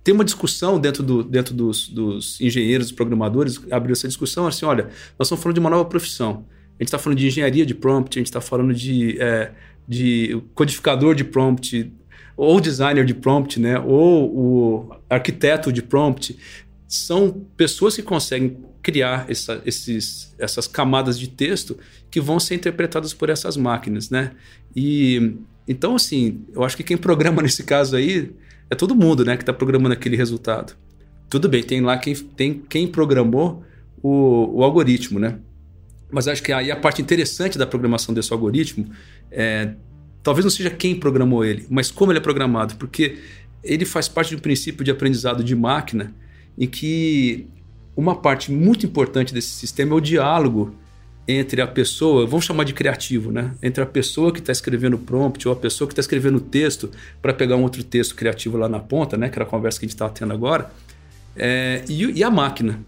tem 0.03 0.15
uma 0.15 0.25
discussão 0.25 0.79
dentro, 0.79 1.03
do, 1.03 1.23
dentro 1.23 1.55
dos, 1.55 1.89
dos 1.89 2.41
engenheiros, 2.41 2.89
dos 2.89 2.97
programadores, 2.97 3.61
abriu 3.71 3.93
essa 3.93 4.09
discussão 4.09 4.47
assim, 4.47 4.65
olha, 4.65 4.85
nós 5.19 5.27
estamos 5.27 5.43
falando 5.43 5.55
de 5.55 5.61
uma 5.61 5.71
nova 5.71 5.85
profissão. 5.85 6.47
A 6.79 6.83
gente 6.83 6.89
está 6.89 6.99
falando 6.99 7.19
de 7.19 7.27
engenharia 7.27 7.67
de 7.67 7.75
prompt, 7.75 8.19
a 8.19 8.21
gente 8.21 8.29
está 8.29 8.41
falando 8.41 8.73
de, 8.73 9.21
é, 9.21 9.53
de 9.91 10.41
codificador 10.55 11.17
de 11.17 11.25
prompt, 11.25 11.93
ou 12.37 12.61
designer 12.61 13.05
de 13.05 13.13
prompt, 13.13 13.59
né? 13.59 13.77
ou 13.81 14.31
o 14.33 14.97
arquiteto 15.11 15.73
de 15.73 15.83
prompt. 15.83 16.39
São 16.87 17.45
pessoas 17.57 17.97
que 17.97 18.03
conseguem 18.03 18.57
criar 18.81 19.27
essa, 19.29 19.61
esses, 19.67 20.33
essas 20.39 20.69
camadas 20.69 21.19
de 21.19 21.29
texto 21.29 21.77
que 22.09 22.21
vão 22.21 22.39
ser 22.39 22.55
interpretadas 22.55 23.13
por 23.13 23.31
essas 23.31 23.57
máquinas. 23.57 24.11
Né? 24.11 24.31
E 24.77 25.35
então, 25.67 25.97
assim, 25.97 26.45
eu 26.55 26.63
acho 26.63 26.77
que 26.77 26.85
quem 26.85 26.97
programa 26.97 27.43
nesse 27.43 27.65
caso 27.65 27.97
aí 27.97 28.31
é 28.71 28.77
todo 28.77 28.95
mundo 28.95 29.25
né, 29.25 29.37
que 29.37 29.43
está 29.43 29.53
programando 29.53 29.93
aquele 29.93 30.17
resultado. 30.17 30.77
Tudo 31.29 31.49
bem, 31.49 31.65
tem 31.65 31.81
lá 31.81 31.99
quem, 31.99 32.15
tem 32.15 32.63
quem 32.69 32.87
programou 32.87 33.65
o, 34.01 34.61
o 34.61 34.63
algoritmo, 34.63 35.19
né? 35.19 35.41
Mas 36.11 36.29
acho 36.29 36.43
que 36.43 36.53
aí 36.53 36.71
a 36.71 36.77
parte 36.77 37.01
interessante 37.01 37.57
da 37.57 37.67
programação 37.67 38.15
desse 38.15 38.33
algoritmo 38.33 38.91
é, 39.31 39.75
talvez 40.23 40.45
não 40.45 40.51
seja 40.51 40.71
quem 40.71 40.95
programou 40.95 41.45
ele, 41.45 41.67
mas 41.71 41.91
como 41.91 42.13
ele 42.13 42.19
é 42.19 42.23
programado, 42.23 42.77
porque 42.77 43.19
ele 43.63 43.85
faz 43.85 44.09
parte 44.09 44.31
de 44.31 44.37
um 44.37 44.39
princípio 44.39 44.85
de 44.85 44.91
aprendizado 44.91 45.45
de 45.45 45.55
máquina 45.55 46.15
em 46.59 46.67
que 46.67 47.47
uma 47.97 48.17
parte 48.17 48.51
muito 48.51 48.87
importante 48.87 49.33
desse 49.33 49.51
sistema 49.51 49.93
é 49.93 49.95
o 49.95 50.01
diálogo 50.01 50.75
entre 51.29 51.61
a 51.61 51.67
pessoa, 51.67 52.27
vamos 52.27 52.45
chamar 52.45 52.65
de 52.65 52.73
criativo, 52.73 53.31
né? 53.31 53.55
Entre 53.63 53.83
a 53.83 53.87
pessoa 53.87 54.33
que 54.33 54.41
está 54.41 54.51
escrevendo 54.51 54.95
o 54.95 54.99
prompt 54.99 55.47
ou 55.47 55.55
a 55.55 55.57
pessoa 55.57 55.87
que 55.87 55.93
está 55.93 56.01
escrevendo 56.01 56.39
o 56.39 56.41
texto 56.41 56.91
para 57.23 57.33
pegar 57.33 57.57
um 57.57 57.63
outro 57.63 57.85
texto 57.85 58.17
criativo 58.17 58.57
lá 58.57 58.69
na 58.69 58.81
ponta, 58.81 59.17
né? 59.17 59.29
Que 59.29 59.39
era 59.39 59.45
a 59.45 59.49
conversa 59.49 59.79
que 59.79 59.85
a 59.85 59.87
gente 59.87 59.95
estava 59.95 60.13
tendo 60.13 60.33
agora, 60.33 60.73
é, 61.37 61.85
e, 61.89 62.19
e, 62.19 62.25
a 62.25 62.31
máquina. 62.31 62.81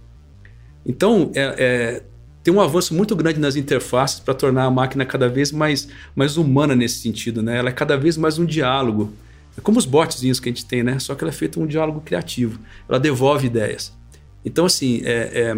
Então, 0.85 1.31
é, 1.35 1.55
é, 1.59 2.03
tem 2.43 2.53
um 2.53 2.61
avanço 2.61 2.95
muito 2.95 3.15
grande 3.15 3.39
nas 3.39 3.57
interfaces 3.57 4.21
para 4.21 4.35
tornar 4.35 4.65
a 4.65 4.71
máquina 4.71 5.05
cada 5.05 5.29
vez 5.29 5.53
mais, 5.53 5.89
mais 6.15 6.37
humana 6.37 6.75
nesse 6.75 6.99
sentido, 6.99 7.43
né? 7.43 7.59
Ela 7.59 7.69
é 7.69 7.73
cada 7.73 7.97
vez 7.97 8.17
mais 8.17 8.39
um 8.39 8.45
diálogo. 8.45 9.13
É 9.57 9.61
como 9.61 9.79
os 9.79 9.87
botzinhos 9.87 10.41
que 10.41 10.49
a 10.49 10.53
gente 10.53 10.65
tem, 10.65 10.83
né? 10.83 10.99
Só 10.99 11.15
que 11.15 11.23
ela 11.23 11.31
é 11.31 11.35
feita 11.35 11.61
um 11.61 11.67
diálogo 11.67 12.01
criativo. 12.01 12.59
Ela 12.89 12.99
devolve 12.99 13.47
ideias. 13.47 13.93
Então, 14.45 14.65
assim, 14.65 15.03
é, 15.05 15.31
é 15.35 15.57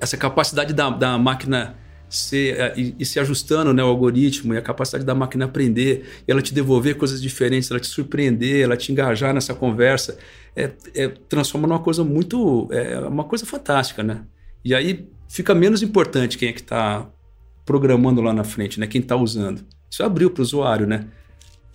essa 0.00 0.16
capacidade 0.16 0.72
da, 0.72 0.90
da 0.90 1.16
máquina 1.16 1.76
ser, 2.08 2.58
é, 2.58 2.74
e, 2.76 2.94
e 2.98 3.06
se 3.06 3.18
ajustando 3.20 3.72
né, 3.72 3.82
o 3.82 3.86
algoritmo 3.86 4.54
e 4.54 4.58
a 4.58 4.62
capacidade 4.62 5.04
da 5.04 5.14
máquina 5.14 5.44
aprender, 5.44 6.08
ela 6.26 6.42
te 6.42 6.52
devolver 6.52 6.96
coisas 6.96 7.20
diferentes, 7.20 7.70
ela 7.70 7.80
te 7.80 7.86
surpreender, 7.86 8.62
ela 8.62 8.76
te 8.76 8.92
engajar 8.92 9.32
nessa 9.34 9.54
conversa, 9.54 10.16
é, 10.56 10.70
é, 10.94 11.08
transforma 11.28 11.66
numa 11.66 11.80
coisa 11.80 12.04
muito. 12.04 12.68
É 12.70 12.98
uma 13.00 13.24
coisa 13.24 13.44
fantástica, 13.44 14.02
né? 14.02 14.22
E 14.64 14.74
aí 14.74 15.08
fica 15.28 15.54
menos 15.54 15.82
importante 15.82 16.38
quem 16.38 16.48
é 16.48 16.52
que 16.52 16.60
está 16.60 17.06
programando 17.64 18.20
lá 18.20 18.32
na 18.32 18.44
frente, 18.44 18.78
né? 18.78 18.86
Quem 18.86 19.00
está 19.00 19.16
usando. 19.16 19.64
Isso 19.90 20.02
abriu 20.02 20.30
para 20.30 20.40
o 20.40 20.42
usuário, 20.42 20.86
né? 20.86 21.06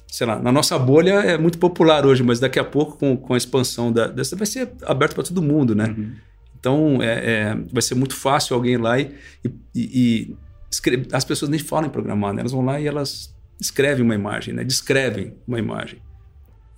Sei 0.07 0.25
lá, 0.25 0.39
na 0.39 0.51
nossa 0.51 0.77
bolha 0.79 1.13
é 1.13 1.37
muito 1.37 1.59
popular 1.59 2.05
hoje, 2.05 2.23
mas 2.23 2.39
daqui 2.39 2.57
a 2.57 2.63
pouco, 2.63 2.97
com, 2.97 3.15
com 3.15 3.33
a 3.33 3.37
expansão 3.37 3.91
da, 3.91 4.07
dessa, 4.07 4.35
vai 4.35 4.47
ser 4.47 4.71
aberto 4.83 5.13
para 5.13 5.23
todo 5.23 5.41
mundo, 5.41 5.75
né? 5.75 5.93
Uhum. 5.95 6.15
Então, 6.59 7.01
é, 7.01 7.31
é, 7.31 7.55
vai 7.71 7.81
ser 7.81 7.95
muito 7.95 8.15
fácil 8.15 8.55
alguém 8.55 8.75
lá 8.75 8.99
e, 8.99 9.15
e, 9.45 9.51
e 9.75 10.35
escreve, 10.69 11.07
as 11.11 11.23
pessoas 11.23 11.49
nem 11.49 11.59
falam 11.59 11.87
em 11.87 11.91
programar, 11.91 12.33
né? 12.33 12.41
elas 12.41 12.51
vão 12.51 12.63
lá 12.63 12.79
e 12.79 12.87
elas 12.87 13.33
escrevem 13.59 14.03
uma 14.03 14.15
imagem, 14.15 14.53
né? 14.53 14.63
descrevem 14.63 15.33
uma 15.47 15.57
imagem, 15.57 16.01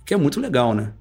que 0.06 0.14
é 0.14 0.16
muito 0.16 0.40
legal, 0.40 0.74
né? 0.74 0.92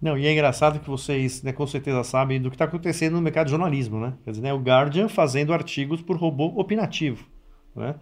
Não, 0.00 0.16
e 0.16 0.26
é 0.26 0.32
engraçado 0.32 0.78
que 0.78 0.88
vocês, 0.88 1.42
né, 1.42 1.52
com 1.52 1.66
certeza 1.66 2.04
sabem 2.04 2.40
do 2.40 2.50
que 2.50 2.54
está 2.54 2.66
acontecendo 2.66 3.14
no 3.14 3.22
mercado 3.22 3.46
de 3.46 3.52
jornalismo, 3.52 3.98
né? 3.98 4.12
Quer 4.24 4.30
dizer, 4.30 4.42
né, 4.42 4.52
o 4.52 4.58
Guardian 4.58 5.08
fazendo 5.08 5.52
artigos 5.52 6.02
por 6.02 6.16
robô 6.16 6.52
opinativo, 6.56 7.24
né? 7.74 7.94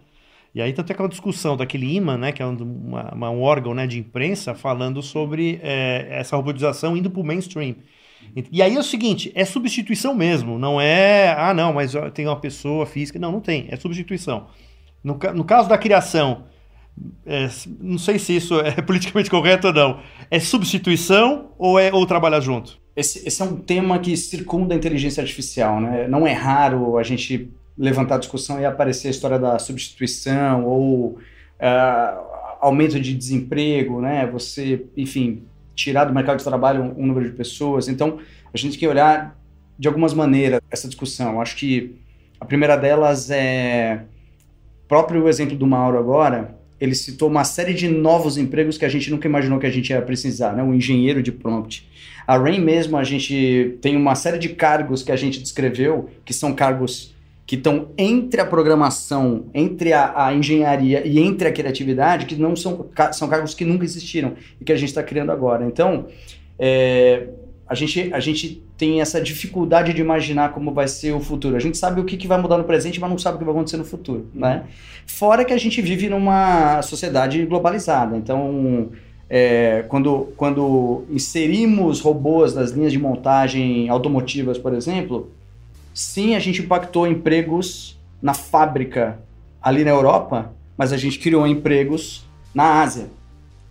E 0.53 0.61
aí 0.61 0.71
tem 0.71 0.85
aquela 0.87 1.09
discussão 1.09 1.57
daquele 1.57 1.95
imã, 1.95 2.17
né, 2.17 2.31
que 2.31 2.41
é 2.41 2.45
uma, 2.45 3.13
uma, 3.13 3.29
um 3.29 3.41
órgão 3.41 3.73
né, 3.73 3.85
de 3.85 3.99
imprensa, 3.99 4.55
falando 4.55 5.01
sobre 5.01 5.59
é, 5.61 6.07
essa 6.09 6.37
robotização 6.37 6.95
indo 6.95 7.09
para 7.09 7.21
o 7.21 7.25
mainstream. 7.25 7.75
E 8.51 8.61
aí 8.61 8.75
é 8.75 8.79
o 8.79 8.83
seguinte, 8.83 9.31
é 9.35 9.43
substituição 9.43 10.15
mesmo, 10.15 10.57
não 10.57 10.79
é, 10.79 11.35
ah 11.37 11.53
não, 11.53 11.73
mas 11.73 11.93
tem 12.13 12.25
uma 12.25 12.39
pessoa 12.39 12.85
física, 12.85 13.19
não, 13.19 13.33
não 13.33 13.41
tem, 13.41 13.67
é 13.69 13.75
substituição. 13.75 14.47
No, 15.03 15.19
no 15.33 15.43
caso 15.43 15.69
da 15.69 15.77
criação, 15.77 16.45
é, 17.25 17.49
não 17.79 17.97
sei 17.97 18.17
se 18.17 18.35
isso 18.35 18.59
é 18.59 18.71
politicamente 18.81 19.29
correto 19.29 19.67
ou 19.67 19.73
não, 19.73 19.99
é 20.29 20.39
substituição 20.39 21.51
ou 21.57 21.79
é 21.79 21.91
ou 21.91 22.05
trabalhar 22.05 22.39
junto? 22.39 22.77
Esse, 22.95 23.27
esse 23.27 23.41
é 23.41 23.45
um 23.45 23.57
tema 23.57 23.99
que 23.99 24.15
circunda 24.15 24.73
a 24.73 24.77
inteligência 24.77 25.21
artificial, 25.21 25.81
né? 25.81 26.07
Não 26.07 26.25
é 26.25 26.31
raro 26.31 26.97
a 26.97 27.03
gente 27.03 27.51
levantar 27.77 28.15
a 28.15 28.19
discussão 28.19 28.59
e 28.59 28.65
aparecer 28.65 29.09
a 29.09 29.11
história 29.11 29.37
da 29.37 29.59
substituição 29.59 30.63
ou 30.65 31.09
uh, 31.09 32.35
aumento 32.61 32.97
de 32.99 33.13
desemprego, 33.13 33.99
né? 33.99 34.25
Você, 34.27 34.85
enfim, 34.95 35.43
tirar 35.75 36.05
do 36.05 36.13
mercado 36.13 36.37
de 36.37 36.43
trabalho 36.43 36.83
um, 36.83 37.03
um 37.03 37.05
número 37.05 37.29
de 37.29 37.35
pessoas. 37.35 37.89
Então, 37.89 38.19
a 38.53 38.57
gente 38.57 38.71
tem 38.71 38.79
que 38.79 38.87
olhar 38.87 39.37
de 39.77 39.89
algumas 39.89 40.13
maneiras 40.13 40.61
essa 40.71 40.87
discussão. 40.87 41.41
Acho 41.41 41.57
que 41.57 41.95
a 42.39 42.45
primeira 42.45 42.77
delas 42.77 43.29
é 43.29 44.05
próprio 44.87 45.27
exemplo 45.27 45.57
do 45.57 45.67
Mauro 45.67 45.97
agora. 45.97 46.57
Ele 46.85 46.95
citou 46.95 47.29
uma 47.29 47.43
série 47.43 47.73
de 47.73 47.87
novos 47.87 48.37
empregos 48.37 48.77
que 48.77 48.85
a 48.85 48.89
gente 48.89 49.09
nunca 49.09 49.27
imaginou 49.27 49.59
que 49.59 49.65
a 49.65 49.71
gente 49.71 49.89
ia 49.89 50.01
precisar, 50.01 50.53
né? 50.53 50.63
O 50.63 50.73
engenheiro 50.73 51.21
de 51.21 51.31
prompt. 51.31 51.87
A 52.27 52.37
Rain 52.37 52.59
mesmo, 52.59 52.97
a 52.97 53.03
gente 53.03 53.77
tem 53.81 53.95
uma 53.95 54.15
série 54.15 54.37
de 54.37 54.49
cargos 54.49 55.03
que 55.03 55.11
a 55.11 55.15
gente 55.15 55.39
descreveu, 55.39 56.09
que 56.23 56.33
são 56.33 56.53
cargos 56.53 57.13
que 57.45 57.55
estão 57.55 57.89
entre 57.97 58.41
a 58.41 58.45
programação, 58.45 59.45
entre 59.53 59.93
a, 59.93 60.27
a, 60.27 60.33
engenharia 60.33 61.05
e 61.05 61.19
entre 61.19 61.47
a 61.47 61.51
criatividade, 61.51 62.25
que 62.25 62.35
não 62.35 62.55
são, 62.55 62.89
são 63.13 63.27
cargos 63.27 63.53
que 63.53 63.63
nunca 63.63 63.85
existiram 63.85 64.33
e 64.59 64.65
que 64.65 64.71
a 64.71 64.75
gente 64.75 64.89
está 64.89 65.03
criando 65.03 65.31
agora. 65.31 65.63
Então, 65.65 66.07
é, 66.57 67.27
a, 67.67 67.75
gente, 67.75 68.13
a 68.13 68.19
gente 68.19 68.63
tem 68.77 69.01
essa 69.01 69.21
dificuldade 69.21 69.93
de 69.93 70.01
imaginar 70.01 70.51
como 70.53 70.73
vai 70.73 70.87
ser 70.87 71.13
o 71.13 71.19
futuro. 71.19 71.55
A 71.55 71.59
gente 71.59 71.77
sabe 71.77 71.99
o 72.01 72.05
que, 72.05 72.17
que 72.17 72.27
vai 72.27 72.39
mudar 72.39 72.57
no 72.57 72.63
presente, 72.63 72.99
mas 72.99 73.09
não 73.09 73.17
sabe 73.17 73.35
o 73.35 73.39
que 73.39 73.45
vai 73.45 73.53
acontecer 73.53 73.77
no 73.77 73.85
futuro. 73.85 74.27
Né? 74.33 74.63
Fora 75.05 75.43
que 75.43 75.53
a 75.53 75.57
gente 75.57 75.81
vive 75.81 76.09
numa 76.09 76.81
sociedade 76.81 77.45
globalizada. 77.45 78.15
Então, 78.17 78.89
é, 79.29 79.83
quando, 79.87 80.33
quando 80.37 81.05
inserimos 81.09 81.99
robôs 82.01 82.53
nas 82.53 82.71
linhas 82.71 82.91
de 82.91 82.99
montagem 82.99 83.89
automotivas, 83.89 84.57
por 84.57 84.73
exemplo, 84.73 85.31
Sim, 85.95 86.35
a 86.35 86.39
gente 86.39 86.61
impactou 86.61 87.07
empregos 87.07 87.97
na 88.21 88.33
fábrica 88.33 89.17
ali 89.61 89.85
na 89.85 89.91
Europa, 89.91 90.51
mas 90.77 90.91
a 90.91 90.97
gente 90.97 91.17
criou 91.17 91.47
empregos 91.47 92.27
na 92.53 92.81
Ásia, 92.81 93.05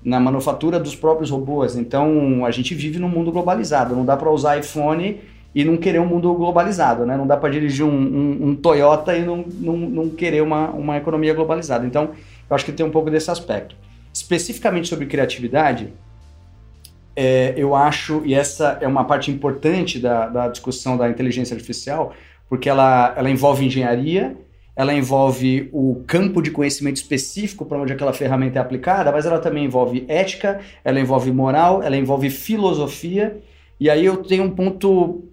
na 0.05 0.21
manufatura 0.21 0.79
dos 0.79 0.95
próprios 0.95 1.31
robôs. 1.31 1.77
Então, 1.77 2.45
a 2.45 2.51
gente 2.51 2.75
vive 2.75 2.99
num 2.99 3.09
mundo 3.09 3.33
globalizado. 3.33 3.97
Não 3.97 4.05
dá 4.05 4.17
para 4.17 4.31
usar 4.31 4.59
iPhone 4.59 5.21
e 5.55 5.65
não 5.65 5.77
querer 5.77 6.01
um 6.01 6.07
mundo 6.07 6.35
globalizado, 6.35 7.07
né? 7.07 7.17
Não 7.17 7.27
dá 7.27 7.37
para 7.37 7.49
dirigir 7.49 7.87
um, 7.87 7.91
um, 7.91 8.49
um, 8.49 8.57
Toyota 8.57 9.17
e 9.17 9.25
não, 9.25 9.45
não, 9.61 9.77
não 9.77 10.11
querer 10.11 10.43
uma, 10.43 10.71
uma 10.71 10.97
economia 10.97 11.33
globalizada. 11.33 11.87
Então, 11.87 12.11
eu 12.49 12.55
acho 12.55 12.65
que 12.65 12.73
tem 12.73 12.85
um 12.85 12.91
pouco 12.91 13.11
desse 13.11 13.31
aspecto. 13.31 13.77
Especificamente 14.13 14.89
sobre 14.89 15.07
criatividade, 15.07 15.93
é, 17.17 17.55
eu 17.57 17.75
acho, 17.75 18.23
e 18.25 18.35
essa 18.35 18.79
é 18.81 18.89
uma 18.89 19.05
parte 19.05 19.31
importante 19.31 19.99
da, 19.99 20.29
da 20.29 20.49
discussão 20.49 20.97
da 20.97 21.09
inteligência 21.09 21.55
artificial, 21.55 22.13
porque 22.49 22.69
ela, 22.69 23.15
ela 23.17 23.31
envolve 23.31 23.65
engenharia, 23.65 24.37
ela 24.77 24.93
envolve 24.93 25.69
o 25.73 26.03
campo 26.07 26.43
de 26.43 26.51
conhecimento 26.51 26.97
específico 26.97 27.65
para 27.65 27.79
onde 27.79 27.93
aquela 27.93 28.13
ferramenta 28.13 28.59
é 28.59 28.63
aplicada, 28.63 29.13
mas 29.13 29.25
ela 29.25 29.39
também 29.39 29.65
envolve 29.65 30.05
ética, 30.09 30.61
ela 30.85 30.99
envolve 30.99 31.31
moral, 31.31 31.83
ela 31.83 31.97
envolve 31.97 32.29
filosofia. 32.31 33.41
E 33.79 33.89
aí 33.89 34.05
eu 34.05 34.19
tenho 34.19 34.45
um 34.45 34.51
ponto 34.51 35.25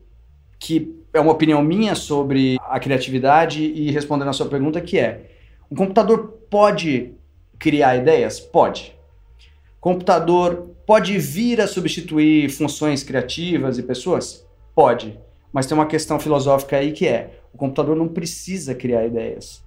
que 0.59 0.95
é 1.13 1.19
uma 1.19 1.31
opinião 1.31 1.61
minha 1.61 1.95
sobre 1.95 2.57
a 2.61 2.79
criatividade 2.79 3.63
e 3.63 3.91
respondendo 3.91 4.29
a 4.29 4.33
sua 4.33 4.47
pergunta, 4.47 4.79
que 4.79 4.99
é: 4.99 5.31
o 5.69 5.75
computador 5.75 6.39
pode 6.49 7.13
criar 7.57 7.97
ideias? 7.97 8.39
Pode. 8.39 8.95
Computador 9.79 10.71
Pode 10.91 11.17
vir 11.19 11.61
a 11.61 11.67
substituir 11.67 12.49
funções 12.49 13.01
criativas 13.01 13.77
e 13.77 13.83
pessoas? 13.83 14.45
Pode. 14.75 15.17
Mas 15.53 15.65
tem 15.65 15.77
uma 15.77 15.85
questão 15.85 16.19
filosófica 16.19 16.75
aí 16.75 16.91
que 16.91 17.07
é: 17.07 17.39
o 17.53 17.57
computador 17.57 17.95
não 17.95 18.07
precisa 18.07 18.73
criar 18.73 19.05
ideias. 19.05 19.63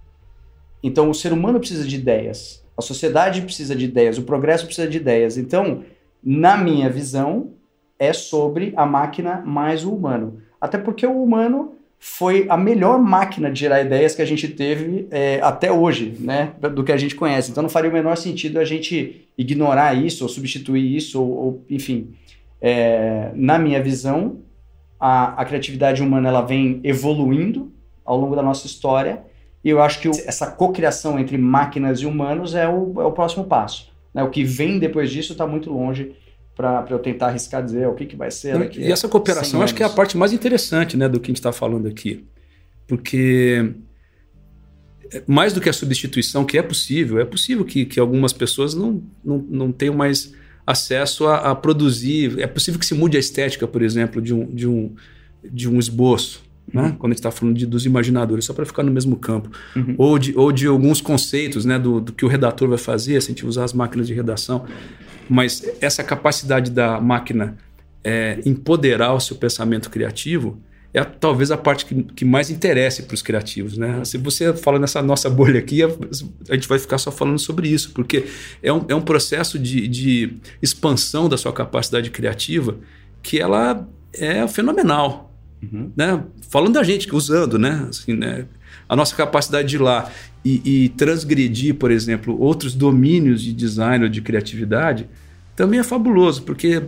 Então, 0.82 1.08
o 1.10 1.14
ser 1.14 1.32
humano 1.32 1.58
precisa 1.58 1.86
de 1.86 1.96
ideias, 1.96 2.64
a 2.76 2.82
sociedade 2.82 3.42
precisa 3.42 3.74
de 3.74 3.84
ideias, 3.84 4.18
o 4.18 4.22
progresso 4.22 4.66
precisa 4.66 4.88
de 4.88 4.96
ideias. 4.96 5.38
Então, 5.38 5.84
na 6.22 6.56
minha 6.56 6.90
visão, 6.90 7.52
é 7.98 8.12
sobre 8.12 8.72
a 8.76 8.84
máquina 8.84 9.42
mais 9.44 9.84
o 9.84 9.94
humano. 9.94 10.42
Até 10.60 10.78
porque 10.78 11.06
o 11.06 11.22
humano 11.22 11.74
foi 11.98 12.46
a 12.50 12.56
melhor 12.56 12.98
máquina 12.98 13.50
de 13.50 13.60
gerar 13.60 13.80
ideias 13.80 14.14
que 14.14 14.20
a 14.20 14.26
gente 14.26 14.48
teve 14.48 15.08
é, 15.10 15.40
até 15.42 15.72
hoje, 15.72 16.14
né? 16.20 16.52
Do 16.74 16.84
que 16.84 16.92
a 16.92 16.96
gente 16.96 17.14
conhece. 17.14 17.50
Então 17.50 17.62
não 17.62 17.70
faria 17.70 17.90
o 17.90 17.92
menor 17.92 18.16
sentido 18.16 18.58
a 18.58 18.64
gente 18.64 19.26
ignorar 19.38 19.94
isso, 19.94 20.22
ou 20.22 20.28
substituir 20.28 20.94
isso, 20.94 21.20
ou, 21.22 21.30
ou 21.30 21.64
enfim. 21.70 22.10
É, 22.60 23.30
na 23.34 23.58
minha 23.58 23.82
visão, 23.82 24.38
a, 25.00 25.40
a, 25.40 25.44
criatividade 25.44 26.02
humana 26.02 26.28
ela 26.28 26.42
vem 26.42 26.80
evoluindo 26.84 27.72
ao 28.04 28.18
longo 28.18 28.36
da 28.36 28.42
nossa 28.42 28.66
história, 28.66 29.22
e 29.64 29.70
eu 29.70 29.80
acho 29.80 30.00
que 30.00 30.08
essa 30.08 30.50
cocriação 30.50 31.18
entre 31.18 31.38
máquinas 31.38 32.00
e 32.00 32.06
humanos 32.06 32.54
é 32.54 32.68
o, 32.68 33.00
é 33.00 33.04
o 33.04 33.12
próximo 33.12 33.44
passo. 33.44 33.90
Né? 34.12 34.22
O 34.22 34.30
que 34.30 34.44
vem 34.44 34.78
depois 34.78 35.10
disso 35.10 35.32
está 35.32 35.46
muito 35.46 35.72
longe 35.72 36.14
para 36.54 36.86
eu 36.90 36.98
tentar 36.98 37.28
arriscar 37.28 37.64
dizer 37.64 37.88
o 37.88 37.94
que, 37.94 38.06
que 38.06 38.14
vai 38.14 38.30
ser. 38.30 38.58
Daqui 38.58 38.80
e 38.80 38.92
essa 38.92 39.08
cooperação 39.08 39.62
acho 39.62 39.74
que 39.74 39.82
é 39.82 39.86
a 39.86 39.90
parte 39.90 40.16
mais 40.16 40.32
interessante 40.32 40.96
né, 40.96 41.08
do 41.08 41.18
que 41.18 41.26
a 41.26 41.30
gente 41.30 41.38
está 41.38 41.52
falando 41.52 41.88
aqui. 41.88 42.24
Porque 42.86 43.74
mais 45.26 45.52
do 45.52 45.60
que 45.60 45.68
a 45.68 45.72
substituição, 45.72 46.44
que 46.44 46.58
é 46.58 46.62
possível, 46.62 47.18
é 47.18 47.24
possível 47.24 47.64
que, 47.64 47.84
que 47.84 47.98
algumas 47.98 48.32
pessoas 48.32 48.74
não, 48.74 49.02
não, 49.24 49.38
não 49.48 49.72
tenham 49.72 49.94
mais 49.94 50.32
acesso 50.66 51.26
a, 51.26 51.50
a, 51.50 51.54
produzir. 51.54 52.38
É 52.38 52.46
possível 52.46 52.78
que 52.78 52.86
se 52.86 52.94
mude 52.94 53.16
a 53.16 53.20
estética, 53.20 53.66
por 53.66 53.82
exemplo, 53.82 54.20
de 54.20 54.34
um, 54.34 54.46
de 54.46 54.66
um, 54.68 54.94
de 55.42 55.68
um 55.68 55.78
esboço. 55.78 56.43
Né? 56.72 56.82
Uhum. 56.82 56.92
Quando 56.92 57.12
a 57.12 57.14
gente 57.14 57.18
está 57.18 57.30
falando 57.30 57.56
de, 57.56 57.66
dos 57.66 57.84
imaginadores, 57.86 58.44
só 58.44 58.54
para 58.54 58.64
ficar 58.64 58.82
no 58.82 58.90
mesmo 58.90 59.16
campo. 59.16 59.50
Uhum. 59.76 59.94
Ou, 59.98 60.18
de, 60.18 60.36
ou 60.36 60.50
de 60.50 60.66
alguns 60.66 61.00
conceitos 61.00 61.64
né, 61.64 61.78
do, 61.78 62.00
do 62.00 62.12
que 62.12 62.24
o 62.24 62.28
redator 62.28 62.68
vai 62.68 62.78
fazer, 62.78 63.20
se 63.20 63.28
a 63.28 63.34
gente 63.34 63.46
usar 63.46 63.64
as 63.64 63.72
máquinas 63.72 64.06
de 64.06 64.14
redação. 64.14 64.64
Mas 65.28 65.62
essa 65.80 66.02
capacidade 66.02 66.70
da 66.70 67.00
máquina 67.00 67.56
é, 68.02 68.40
empoderar 68.44 69.12
o 69.14 69.20
seu 69.20 69.36
pensamento 69.36 69.90
criativo 69.90 70.60
é 70.92 71.02
talvez 71.02 71.50
a 71.50 71.56
parte 71.56 71.86
que, 71.86 72.02
que 72.04 72.24
mais 72.24 72.50
interesse 72.50 73.02
para 73.02 73.14
os 73.14 73.20
criativos. 73.20 73.76
Né? 73.76 74.04
Se 74.04 74.16
você 74.16 74.54
fala 74.54 74.78
nessa 74.78 75.02
nossa 75.02 75.28
bolha 75.28 75.58
aqui, 75.58 75.82
a, 75.82 75.88
a, 76.48 76.54
gente 76.54 76.68
vai 76.68 76.78
ficar 76.78 76.98
só 76.98 77.10
falando 77.10 77.38
sobre 77.38 77.68
isso, 77.68 77.90
porque 77.90 78.26
é 78.62 78.72
um, 78.72 78.84
é 78.88 78.94
um 78.94 79.00
processo 79.00 79.58
de, 79.58 79.88
de 79.88 80.36
expansão 80.62 81.28
da 81.28 81.36
sua 81.36 81.52
capacidade 81.52 82.10
criativa 82.10 82.78
que 83.20 83.40
ela 83.40 83.88
é 84.12 84.46
fenomenal. 84.46 85.33
Uhum. 85.72 85.90
Né? 85.96 86.22
Falando 86.48 86.74
da 86.74 86.82
gente, 86.82 87.12
usando, 87.14 87.58
né? 87.58 87.86
Assim, 87.88 88.14
né? 88.14 88.46
A 88.88 88.94
nossa 88.94 89.14
capacidade 89.14 89.68
de 89.68 89.76
ir 89.76 89.78
lá 89.80 90.10
e, 90.44 90.84
e 90.84 90.88
transgredir, 90.90 91.74
por 91.74 91.90
exemplo, 91.90 92.38
outros 92.40 92.74
domínios 92.74 93.42
de 93.42 93.52
design 93.52 94.04
ou 94.04 94.10
de 94.10 94.20
criatividade 94.20 95.08
também 95.56 95.78
é 95.78 95.84
fabuloso, 95.84 96.42
porque 96.42 96.82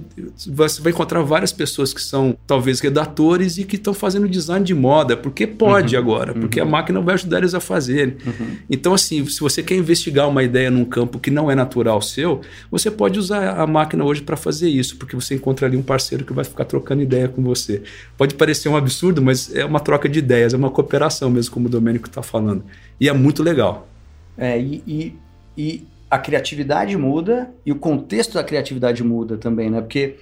você 0.48 0.82
vai 0.82 0.92
encontrar 0.92 1.22
várias 1.22 1.52
pessoas 1.52 1.92
que 1.92 2.02
são 2.02 2.36
talvez 2.46 2.80
redatores 2.80 3.58
e 3.58 3.64
que 3.64 3.76
estão 3.76 3.94
fazendo 3.94 4.28
design 4.28 4.64
de 4.64 4.74
moda, 4.74 5.16
porque 5.16 5.46
pode 5.46 5.94
uhum, 5.94 6.02
agora, 6.02 6.32
uhum. 6.32 6.40
porque 6.40 6.58
a 6.58 6.64
máquina 6.64 7.00
vai 7.00 7.14
ajudar 7.14 7.38
eles 7.38 7.54
a 7.54 7.60
fazerem. 7.60 8.16
Uhum. 8.26 8.56
Então, 8.68 8.92
assim, 8.92 9.24
se 9.26 9.38
você 9.40 9.62
quer 9.62 9.76
investigar 9.76 10.28
uma 10.28 10.42
ideia 10.42 10.70
num 10.70 10.84
campo 10.84 11.20
que 11.20 11.30
não 11.30 11.48
é 11.48 11.54
natural 11.54 12.02
seu, 12.02 12.40
você 12.70 12.90
pode 12.90 13.18
usar 13.18 13.60
a 13.60 13.66
máquina 13.66 14.04
hoje 14.04 14.22
para 14.22 14.36
fazer 14.36 14.68
isso, 14.68 14.96
porque 14.96 15.14
você 15.14 15.36
encontra 15.36 15.66
ali 15.66 15.76
um 15.76 15.82
parceiro 15.82 16.24
que 16.24 16.32
vai 16.32 16.44
ficar 16.44 16.64
trocando 16.64 17.02
ideia 17.02 17.28
com 17.28 17.42
você. 17.42 17.82
Pode 18.18 18.34
parecer 18.34 18.68
um 18.68 18.76
absurdo, 18.76 19.22
mas 19.22 19.54
é 19.54 19.64
uma 19.64 19.78
troca 19.78 20.08
de 20.08 20.18
ideias, 20.18 20.52
é 20.52 20.56
uma 20.56 20.70
cooperação 20.70 21.30
mesmo, 21.30 21.54
como 21.54 21.66
o 21.66 21.70
Domênico 21.70 22.08
está 22.08 22.22
falando. 22.22 22.64
E 23.00 23.08
é 23.08 23.12
muito 23.12 23.44
legal. 23.44 23.88
É, 24.36 24.60
e, 24.60 24.82
e, 24.86 25.14
e 25.56 25.86
a 26.10 26.18
criatividade 26.18 26.96
muda 26.96 27.52
e 27.64 27.72
o 27.72 27.78
contexto 27.78 28.34
da 28.34 28.44
criatividade 28.44 29.02
muda 29.02 29.36
também, 29.36 29.70
né? 29.70 29.80
Porque 29.80 30.16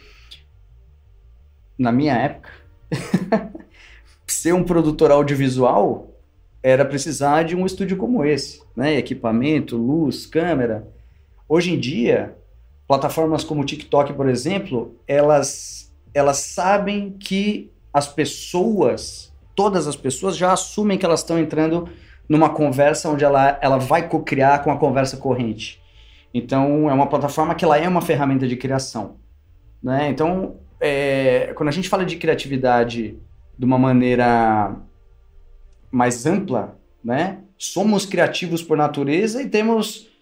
na 1.78 1.92
minha 1.92 2.14
época, 2.14 2.50
ser 4.26 4.54
um 4.54 4.64
produtor 4.64 5.10
audiovisual 5.10 6.10
era 6.62 6.84
precisar 6.84 7.42
de 7.42 7.54
um 7.54 7.66
estúdio 7.66 7.96
como 7.96 8.24
esse, 8.24 8.62
né? 8.74 8.96
Equipamento, 8.96 9.76
luz, 9.76 10.24
câmera. 10.24 10.88
Hoje 11.48 11.72
em 11.72 11.78
dia, 11.78 12.36
plataformas 12.88 13.44
como 13.44 13.60
o 13.62 13.66
TikTok, 13.66 14.14
por 14.14 14.28
exemplo, 14.28 14.94
elas 15.06 15.92
elas 16.14 16.38
sabem 16.38 17.10
que 17.10 17.72
as 17.92 18.06
pessoas, 18.06 19.32
todas 19.54 19.88
as 19.88 19.96
pessoas 19.96 20.36
já 20.36 20.52
assumem 20.52 20.96
que 20.96 21.04
elas 21.04 21.20
estão 21.20 21.38
entrando 21.38 21.88
numa 22.28 22.50
conversa 22.50 23.08
onde 23.08 23.24
ela, 23.24 23.58
ela 23.60 23.78
vai 23.78 24.08
co-criar 24.08 24.62
com 24.62 24.70
a 24.70 24.78
conversa 24.78 25.16
corrente. 25.16 25.80
Então, 26.32 26.90
é 26.90 26.92
uma 26.92 27.06
plataforma 27.06 27.54
que 27.54 27.64
ela 27.64 27.78
é 27.78 27.88
uma 27.88 28.02
ferramenta 28.02 28.46
de 28.46 28.56
criação. 28.56 29.16
Né? 29.82 30.08
Então, 30.08 30.56
é, 30.80 31.52
quando 31.54 31.68
a 31.68 31.72
gente 31.72 31.88
fala 31.88 32.04
de 32.04 32.16
criatividade 32.16 33.16
de 33.56 33.64
uma 33.64 33.78
maneira 33.78 34.74
mais 35.90 36.26
ampla, 36.26 36.76
né? 37.04 37.38
somos 37.56 38.04
criativos 38.04 38.62
por 38.62 38.76
natureza 38.76 39.42
e 39.42 39.48
temos 39.48 40.12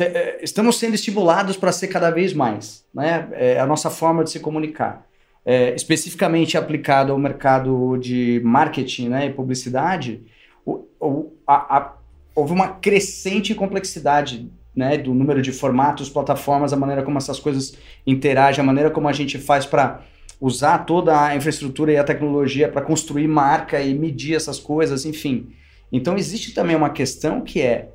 é, 0.00 0.42
estamos 0.42 0.78
sendo 0.78 0.94
estimulados 0.94 1.56
para 1.56 1.70
ser 1.70 1.88
cada 1.88 2.10
vez 2.10 2.32
mais. 2.32 2.84
Né? 2.92 3.28
É 3.32 3.60
a 3.60 3.66
nossa 3.66 3.90
forma 3.90 4.24
de 4.24 4.30
se 4.30 4.40
comunicar. 4.40 5.06
É, 5.44 5.74
especificamente 5.74 6.58
aplicado 6.58 7.12
ao 7.12 7.18
mercado 7.18 7.96
de 7.96 8.40
marketing 8.44 9.08
né, 9.08 9.26
e 9.26 9.32
publicidade, 9.32 10.22
o, 10.68 10.86
o, 11.00 11.32
a, 11.46 11.76
a, 11.76 11.94
houve 12.34 12.52
uma 12.52 12.68
crescente 12.68 13.54
complexidade 13.54 14.50
né, 14.76 14.98
do 14.98 15.14
número 15.14 15.40
de 15.40 15.50
formatos, 15.50 16.10
plataformas, 16.10 16.72
a 16.72 16.76
maneira 16.76 17.02
como 17.02 17.18
essas 17.18 17.40
coisas 17.40 17.74
interagem, 18.06 18.60
a 18.60 18.66
maneira 18.66 18.90
como 18.90 19.08
a 19.08 19.12
gente 19.12 19.38
faz 19.38 19.64
para 19.64 20.02
usar 20.40 20.78
toda 20.84 21.20
a 21.20 21.34
infraestrutura 21.34 21.92
e 21.92 21.96
a 21.96 22.04
tecnologia 22.04 22.68
para 22.68 22.82
construir 22.82 23.26
marca 23.26 23.80
e 23.80 23.94
medir 23.94 24.36
essas 24.36 24.60
coisas, 24.60 25.04
enfim. 25.04 25.48
Então 25.90 26.16
existe 26.16 26.54
também 26.54 26.76
uma 26.76 26.90
questão 26.90 27.40
que 27.40 27.60
é 27.60 27.88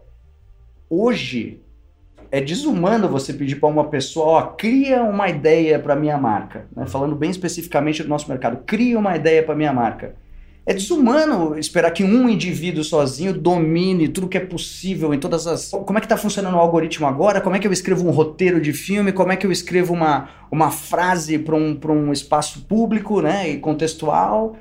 hoje 0.90 1.62
é 2.32 2.42
desumano 2.42 3.08
você 3.08 3.32
pedir 3.32 3.58
para 3.58 3.70
uma 3.70 3.86
pessoa, 3.86 4.26
ó, 4.26 4.42
cria 4.42 5.04
uma 5.04 5.30
ideia 5.30 5.78
para 5.78 5.96
minha 5.96 6.18
marca, 6.18 6.66
né? 6.76 6.88
falando 6.88 7.16
bem 7.16 7.30
especificamente 7.30 8.02
do 8.02 8.10
nosso 8.10 8.28
mercado, 8.28 8.64
cria 8.66 8.98
uma 8.98 9.16
ideia 9.16 9.44
para 9.44 9.54
minha 9.54 9.72
marca. 9.72 10.16
É 10.66 10.74
desumano 10.74 11.60
esperar 11.60 11.92
que 11.92 12.06
um 12.06 12.30
indivíduo 12.30 12.86
sozinho 12.86 13.34
domine 13.34 14.08
tudo 14.08 14.30
que 14.30 14.38
é 14.38 14.46
possível 14.46 15.14
em 15.14 15.20
todas 15.20 15.46
as. 15.46 15.72
Como 15.72 15.98
é 15.98 16.00
que 16.00 16.06
está 16.06 16.16
funcionando 16.16 16.56
o 16.56 16.60
algoritmo 16.60 17.06
agora? 17.06 17.42
Como 17.42 17.54
é 17.54 17.60
que 17.60 17.68
eu 17.68 17.74
escrevo 17.74 18.08
um 18.08 18.12
roteiro 18.12 18.62
de 18.62 18.72
filme? 18.72 19.12
Como 19.12 19.32
é 19.34 19.36
que 19.36 19.46
eu 19.46 19.52
escrevo 19.52 19.94
uma, 19.94 20.30
uma 20.50 20.72
frase 20.72 21.38
para 21.38 21.56
um, 21.56 21.78
um 21.90 22.14
espaço 22.14 22.62
público 22.62 23.22
né, 23.22 23.50
e 23.50 23.58
contextual? 23.58 24.56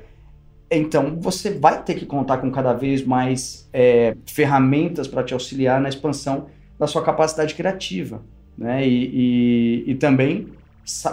Então, 0.69 1.17
você 1.21 1.51
vai 1.51 1.81
ter 1.81 1.93
que 1.93 2.05
contar 2.05 2.39
com 2.39 2.51
cada 2.51 2.73
vez 2.73 3.05
mais 3.05 3.69
é, 3.71 4.17
ferramentas 4.25 5.07
para 5.07 5.23
te 5.23 5.33
auxiliar 5.33 5.79
na 5.79 5.87
expansão 5.87 6.47
da 6.77 6.85
sua 6.85 7.01
capacidade 7.01 7.55
criativa. 7.55 8.21
Né? 8.57 8.85
E, 8.85 9.83
e, 9.87 9.91
e 9.91 9.95
também 9.95 10.49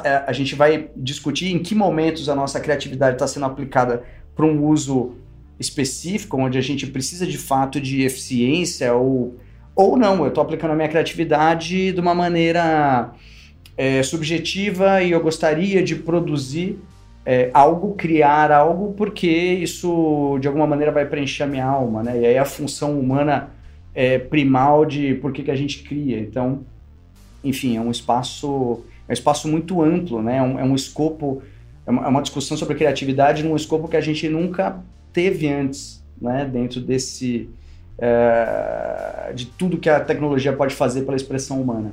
é, 0.02 0.24
a 0.26 0.32
gente 0.32 0.56
vai 0.56 0.90
discutir 0.96 1.54
em 1.54 1.60
que 1.60 1.76
momentos 1.76 2.28
a 2.28 2.34
nossa 2.34 2.58
criatividade 2.58 3.14
está 3.14 3.26
sendo 3.26 3.46
aplicada 3.46 4.02
para 4.40 4.46
um 4.46 4.64
uso 4.64 5.12
específico, 5.58 6.38
onde 6.38 6.56
a 6.56 6.62
gente 6.62 6.86
precisa 6.86 7.26
de 7.26 7.36
fato 7.36 7.78
de 7.78 8.02
eficiência 8.02 8.94
ou, 8.94 9.36
ou 9.76 9.98
não, 9.98 10.22
eu 10.22 10.28
estou 10.28 10.42
aplicando 10.42 10.70
a 10.70 10.74
minha 10.74 10.88
criatividade 10.88 11.92
de 11.92 12.00
uma 12.00 12.14
maneira 12.14 13.12
é, 13.76 14.02
subjetiva 14.02 15.02
e 15.02 15.10
eu 15.10 15.20
gostaria 15.20 15.82
de 15.82 15.94
produzir 15.94 16.78
é, 17.26 17.50
algo, 17.52 17.94
criar 17.96 18.50
algo, 18.50 18.94
porque 18.94 19.28
isso 19.28 20.38
de 20.40 20.48
alguma 20.48 20.66
maneira 20.66 20.90
vai 20.90 21.04
preencher 21.04 21.42
a 21.42 21.46
minha 21.46 21.66
alma, 21.66 22.02
né? 22.02 22.18
E 22.18 22.24
aí 22.24 22.38
a 22.38 22.46
função 22.46 22.98
humana 22.98 23.50
é 23.94 24.18
primal 24.18 24.86
de 24.86 25.16
por 25.16 25.32
que, 25.32 25.42
que 25.42 25.50
a 25.50 25.56
gente 25.56 25.82
cria. 25.82 26.18
Então, 26.18 26.60
enfim, 27.44 27.76
é 27.76 27.80
um 27.82 27.90
espaço, 27.90 28.80
é 29.06 29.12
um 29.12 29.12
espaço 29.12 29.46
muito 29.48 29.82
amplo, 29.82 30.22
né? 30.22 30.38
É 30.38 30.42
um, 30.42 30.58
é 30.58 30.64
um 30.64 30.74
escopo 30.74 31.42
é 31.90 31.92
uma, 31.92 32.04
é 32.06 32.08
uma 32.08 32.22
discussão 32.22 32.56
sobre 32.56 32.76
criatividade 32.76 33.42
num 33.42 33.56
escopo 33.56 33.88
que 33.88 33.96
a 33.96 34.00
gente 34.00 34.28
nunca 34.28 34.80
teve 35.12 35.48
antes, 35.48 36.02
né? 36.20 36.44
Dentro 36.44 36.80
desse 36.80 37.50
é, 37.98 39.32
de 39.34 39.46
tudo 39.46 39.76
que 39.76 39.90
a 39.90 40.00
tecnologia 40.00 40.52
pode 40.52 40.74
fazer 40.74 41.02
pela 41.02 41.16
expressão 41.16 41.60
humana. 41.60 41.92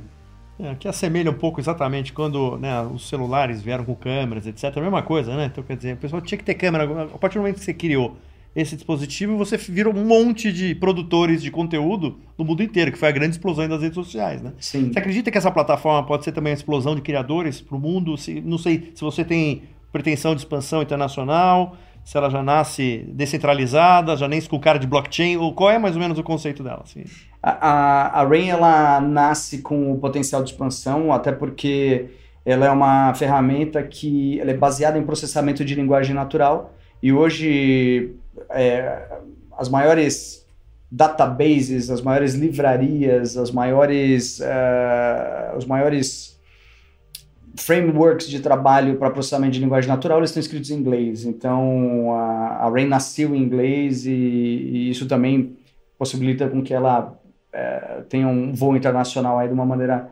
É, 0.60 0.74
que 0.74 0.88
assemelha 0.88 1.30
um 1.30 1.34
pouco 1.34 1.60
exatamente 1.60 2.12
quando 2.12 2.56
né, 2.58 2.80
os 2.82 3.08
celulares 3.08 3.62
vieram 3.62 3.84
com 3.84 3.94
câmeras, 3.94 4.46
etc. 4.46 4.64
É 4.64 4.78
a 4.78 4.82
mesma 4.82 5.02
coisa, 5.02 5.36
né? 5.36 5.46
Então, 5.46 5.62
quer 5.62 5.76
dizer, 5.76 5.94
o 5.94 5.98
pessoal 5.98 6.22
tinha 6.22 6.38
que 6.38 6.44
ter 6.44 6.54
câmera. 6.54 6.84
A 6.84 7.18
partir 7.18 7.34
do 7.34 7.42
momento 7.42 7.58
que 7.58 7.64
você 7.64 7.74
criou 7.74 8.16
esse 8.56 8.74
dispositivo, 8.74 9.36
você 9.36 9.56
virou 9.56 9.94
um 9.94 10.04
monte 10.04 10.52
de 10.52 10.74
produtores 10.74 11.42
de 11.42 11.50
conteúdo 11.50 12.18
no 12.36 12.44
mundo 12.44 12.62
inteiro, 12.62 12.90
que 12.90 12.98
foi 12.98 13.08
a 13.08 13.12
grande 13.12 13.32
explosão 13.32 13.68
das 13.68 13.82
redes 13.82 13.94
sociais, 13.94 14.42
né? 14.42 14.52
Sim. 14.58 14.92
Você 14.92 14.98
acredita 14.98 15.30
que 15.30 15.38
essa 15.38 15.50
plataforma 15.50 16.04
pode 16.04 16.24
ser 16.24 16.32
também 16.32 16.52
uma 16.52 16.56
explosão 16.56 16.96
de 16.96 17.02
criadores 17.02 17.60
para 17.60 17.76
o 17.76 17.80
mundo? 17.80 18.16
Se, 18.16 18.40
não 18.40 18.58
sei 18.58 18.90
se 18.94 19.02
você 19.02 19.24
tem 19.24 19.62
pretensão 19.92 20.34
de 20.34 20.40
expansão 20.40 20.82
internacional, 20.82 21.76
se 22.04 22.16
ela 22.16 22.30
já 22.30 22.42
nasce 22.42 23.04
descentralizada, 23.08 24.16
já 24.16 24.26
nem 24.26 24.40
com 24.42 24.58
cara 24.58 24.78
de 24.78 24.86
blockchain, 24.86 25.36
ou 25.36 25.54
qual 25.54 25.70
é 25.70 25.78
mais 25.78 25.94
ou 25.94 26.00
menos 26.00 26.18
o 26.18 26.22
conceito 26.22 26.62
dela? 26.62 26.82
Assim? 26.82 27.04
A, 27.42 27.50
a, 27.50 28.20
a 28.20 28.26
Rain 28.26 28.48
ela 28.48 29.00
nasce 29.00 29.58
com 29.58 29.92
o 29.92 29.98
potencial 29.98 30.42
de 30.42 30.50
expansão, 30.50 31.12
até 31.12 31.32
porque 31.32 32.06
ela 32.46 32.64
é 32.64 32.70
uma 32.70 33.12
ferramenta 33.12 33.82
que 33.82 34.40
é 34.40 34.54
baseada 34.54 34.98
em 34.98 35.02
processamento 35.02 35.64
de 35.64 35.74
linguagem 35.74 36.14
natural 36.14 36.72
e 37.02 37.12
hoje 37.12 38.14
é, 38.50 39.06
as 39.58 39.68
maiores 39.68 40.46
databases, 40.90 41.90
as 41.90 42.00
maiores 42.00 42.34
livrarias, 42.34 43.36
as 43.36 43.50
maiores, 43.50 44.40
uh, 44.40 45.56
os 45.56 45.66
maiores 45.66 46.37
frameworks 47.58 48.28
de 48.28 48.40
trabalho 48.40 48.96
para 48.96 49.10
processamento 49.10 49.52
de 49.52 49.60
linguagem 49.60 49.88
natural, 49.88 50.18
eles 50.18 50.30
estão 50.30 50.40
escritos 50.40 50.70
em 50.70 50.76
inglês. 50.76 51.24
Então, 51.24 52.12
a, 52.14 52.66
a 52.66 52.70
Rain 52.70 52.86
nasceu 52.86 53.34
em 53.34 53.42
inglês 53.42 54.06
e, 54.06 54.10
e, 54.10 54.90
isso 54.90 55.06
também 55.06 55.56
possibilita 55.98 56.48
com 56.48 56.62
que 56.62 56.72
ela 56.72 57.18
é, 57.52 58.02
tenha 58.08 58.28
um 58.28 58.54
voo 58.54 58.76
internacional 58.76 59.38
aí 59.38 59.48
de 59.48 59.54
uma 59.54 59.66
maneira 59.66 60.08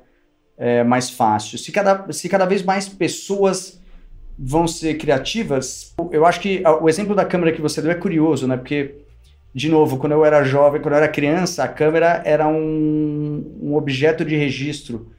é, 0.59 0.82
mais 0.82 1.09
fácil. 1.09 1.59
Se 1.59 1.70
cada, 1.70 2.12
se 2.12 2.28
cada 2.28 2.44
vez 2.44 2.62
mais 2.62 2.88
pessoas 2.88 3.80
vão 4.38 4.66
ser 4.66 4.94
criativas, 4.98 5.94
eu 6.11 6.26
acho 6.26 6.40
que 6.40 6.62
o 6.80 6.88
exemplo 6.88 7.14
da 7.14 7.24
câmera 7.24 7.52
que 7.52 7.62
você 7.62 7.80
deu 7.80 7.90
é 7.90 7.94
curioso, 7.94 8.46
né? 8.46 8.56
Porque, 8.56 8.96
de 9.54 9.70
novo, 9.70 9.96
quando 9.96 10.12
eu 10.12 10.24
era 10.24 10.42
jovem, 10.42 10.80
quando 10.80 10.94
eu 10.94 10.98
era 10.98 11.09
criança, 11.09 11.64
a 11.64 11.68
câmera 11.68 12.20
era 12.24 12.46
um, 12.46 13.59
um 13.62 13.74
objeto 13.76 14.24
de 14.24 14.37
registro 14.37 15.15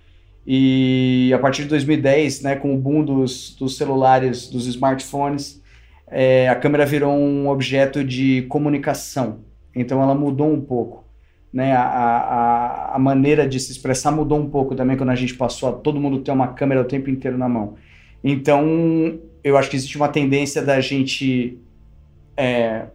E 0.49 1.29
a 1.33 1.39
partir 1.39 1.63
de 1.63 1.67
2010, 1.67 2.41
né, 2.41 2.55
com 2.55 2.73
o 2.73 2.77
boom 2.77 3.03
dos, 3.03 3.53
dos 3.53 3.75
celulares, 3.75 4.49
dos 4.49 4.65
smartphones, 4.65 5.61
é, 6.09 6.47
a 6.47 6.55
câmera 6.55 6.85
virou 6.85 7.13
um 7.13 7.49
objeto 7.49 8.01
de 8.01 8.43
comunicação. 8.43 9.39
Então 9.75 10.01
ela 10.01 10.15
mudou 10.15 10.49
um 10.49 10.61
pouco. 10.61 11.03
Né, 11.51 11.73
a, 11.73 11.81
a, 11.81 12.95
a 12.95 12.99
maneira 12.99 13.47
de 13.47 13.59
se 13.59 13.71
expressar 13.71 14.11
mudou 14.11 14.39
um 14.39 14.49
pouco 14.49 14.73
também 14.73 14.95
quando 14.95 15.09
a 15.09 15.15
gente 15.15 15.33
passou 15.33 15.69
a 15.69 15.73
todo 15.73 15.99
mundo 15.99 16.19
ter 16.19 16.31
uma 16.31 16.49
câmera 16.49 16.81
o 16.81 16.85
tempo 16.85 17.09
inteiro 17.09 17.37
na 17.37 17.49
mão. 17.49 17.75
Então, 18.23 19.19
eu 19.43 19.57
acho 19.57 19.69
que 19.69 19.75
existe 19.75 19.97
uma 19.97 20.07
tendência 20.07 20.61
da 20.61 20.79
gente 20.79 21.57
é, 22.37 22.85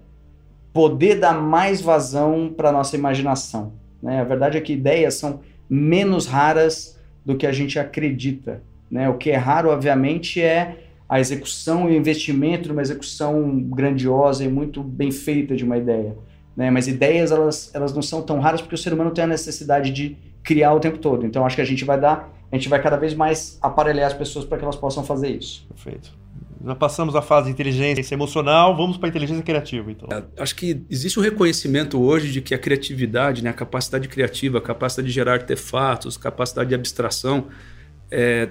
poder 0.73 1.17
dar 1.17 1.35
mais 1.35 1.83
vazão 1.83 2.53
para 2.57 2.73
nossa 2.73 2.97
imaginação. 2.97 3.75
Né? 4.03 4.21
A 4.21 4.25
verdade 4.25 4.57
é 4.57 4.61
que 4.61 4.73
ideias 4.73 5.15
são 5.15 5.41
menos 5.69 6.27
raras 6.27 6.99
do 7.25 7.37
que 7.37 7.47
a 7.47 7.53
gente 7.53 7.79
acredita. 7.79 8.63
Né? 8.91 9.09
O 9.09 9.15
que 9.15 9.31
é 9.31 9.37
raro, 9.37 9.71
obviamente, 9.71 10.41
é 10.41 10.77
a 11.09 11.21
execução 11.21 11.91
e 11.91 11.93
o 11.93 11.97
investimento 11.97 12.69
numa 12.69 12.83
execução 12.83 13.61
grandiosa 13.61 14.45
e 14.45 14.49
muito 14.49 14.83
bem 14.83 15.11
feita 15.11 15.55
de 15.55 15.65
uma 15.65 15.77
ideia. 15.77 16.17
Né? 16.57 16.71
Mas 16.71 16.89
ideias, 16.89 17.31
elas, 17.31 17.71
elas 17.75 17.95
não 17.95 18.03
são 18.03 18.23
tão 18.23 18.41
raras 18.41 18.61
porque 18.61 18.75
o 18.75 18.79
ser 18.79 18.93
humano 18.93 19.11
tem 19.11 19.25
a 19.25 19.27
necessidade 19.27 19.91
de 19.91 20.17
criar 20.43 20.75
o 20.75 20.81
tempo 20.81 20.99
todo. 20.99 21.25
Então, 21.27 21.47
acho 21.47 21.57
que 21.57 21.63
a 21.63 21.67
gente 21.67 21.85
vai 21.85 22.01
dar, 22.01 22.33
a 22.51 22.57
gente 22.57 22.69
vai 22.69 22.83
cada 22.83 22.97
vez 22.97 23.15
mais 23.15 23.59
aparelhar 23.63 24.07
as 24.07 24.15
pessoas 24.15 24.45
para 24.45 24.59
que 24.59 24.65
elas 24.65 24.77
possam 24.77 25.05
fazer 25.05 25.31
isso. 25.31 25.67
Perfeito. 25.69 26.22
Já 26.65 26.75
passamos 26.75 27.17
a 27.17 27.23
fase 27.23 27.47
de 27.47 27.53
inteligência 27.53 28.15
emocional, 28.15 28.77
vamos 28.77 28.97
para 28.97 29.09
a 29.09 29.11
inteligência 29.11 29.43
criativa, 29.43 29.91
então. 29.91 30.09
É, 30.11 30.23
acho 30.41 30.55
que 30.55 30.85
existe 30.89 31.19
um 31.19 31.23
reconhecimento 31.23 32.01
hoje 32.01 32.31
de 32.31 32.41
que 32.41 32.55
a 32.55 32.59
criatividade, 32.59 33.43
né, 33.43 33.51
a 33.51 33.53
capacidade 33.53 34.07
criativa, 34.07 34.59
a 34.59 34.61
capacidade 34.61 35.09
de 35.09 35.15
gerar 35.15 35.35
artefatos, 35.35 36.17
capacidade 36.17 36.69
de 36.69 36.75
abstração, 36.75 37.47
é, 38.11 38.51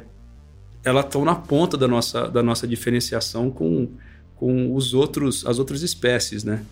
elas 0.84 1.06
estão 1.06 1.24
na 1.24 1.36
ponta 1.36 1.78
da 1.78 1.88
nossa, 1.88 2.28
da 2.28 2.44
nossa 2.44 2.68
diferenciação 2.68 3.50
com, 3.50 3.90
com 4.36 4.76
os 4.76 4.94
outros, 4.94 5.46
as 5.46 5.60
outras 5.60 5.82
espécies, 5.82 6.44
né? 6.44 6.66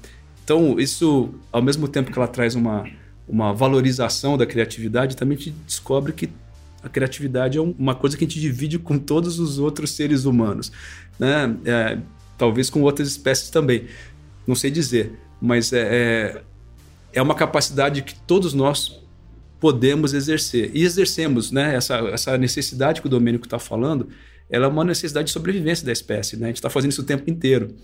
Então, 0.44 0.80
isso, 0.80 1.30
ao 1.52 1.62
mesmo 1.62 1.88
tempo 1.88 2.12
que 2.12 2.18
ela 2.18 2.28
traz 2.28 2.56
uma, 2.56 2.84
uma 3.28 3.54
valorização 3.54 4.36
da 4.36 4.46
criatividade, 4.46 5.16
também 5.16 5.38
te 5.38 5.52
descobre 5.52 6.12
que 6.12 6.28
a 6.82 6.90
criatividade 6.90 7.58
é 7.58 7.62
uma 7.62 7.94
coisa 7.94 8.16
que 8.16 8.24
a 8.24 8.28
gente 8.28 8.40
divide 8.40 8.80
com 8.80 8.98
todos 8.98 9.40
os 9.40 9.60
outros 9.60 9.92
seres 9.92 10.26
humanos 10.26 10.72
né? 11.20 11.56
É, 11.66 11.98
talvez 12.38 12.70
com 12.70 12.82
outras 12.82 13.10
espécies 13.10 13.50
também. 13.50 13.86
Não 14.48 14.56
sei 14.56 14.72
dizer, 14.72 15.20
mas 15.42 15.74
é, 15.74 15.82
é, 15.82 16.42
é 17.14 17.22
uma 17.22 17.36
capacidade 17.36 18.02
que 18.02 18.16
todos 18.16 18.54
nós 18.54 19.04
podemos 19.60 20.14
exercer. 20.14 20.72
E 20.74 20.84
exercemos, 20.84 21.52
né? 21.52 21.76
Essa, 21.76 21.98
essa 22.14 22.38
necessidade 22.38 23.02
que 23.02 23.08
o 23.08 23.10
Domênico 23.10 23.46
está 23.46 23.60
falando, 23.60 24.08
ela 24.50 24.66
é 24.66 24.70
uma 24.70 24.86
necessidade 24.86 25.28
de 25.28 25.34
sobrevivência 25.34 25.86
da 25.86 25.92
espécie, 25.92 26.38
né? 26.38 26.46
A 26.46 26.48
gente 26.48 26.56
está 26.56 26.70
fazendo 26.70 26.92
isso 26.92 27.02
o 27.02 27.06
tempo 27.06 27.30
inteiro. 27.30 27.76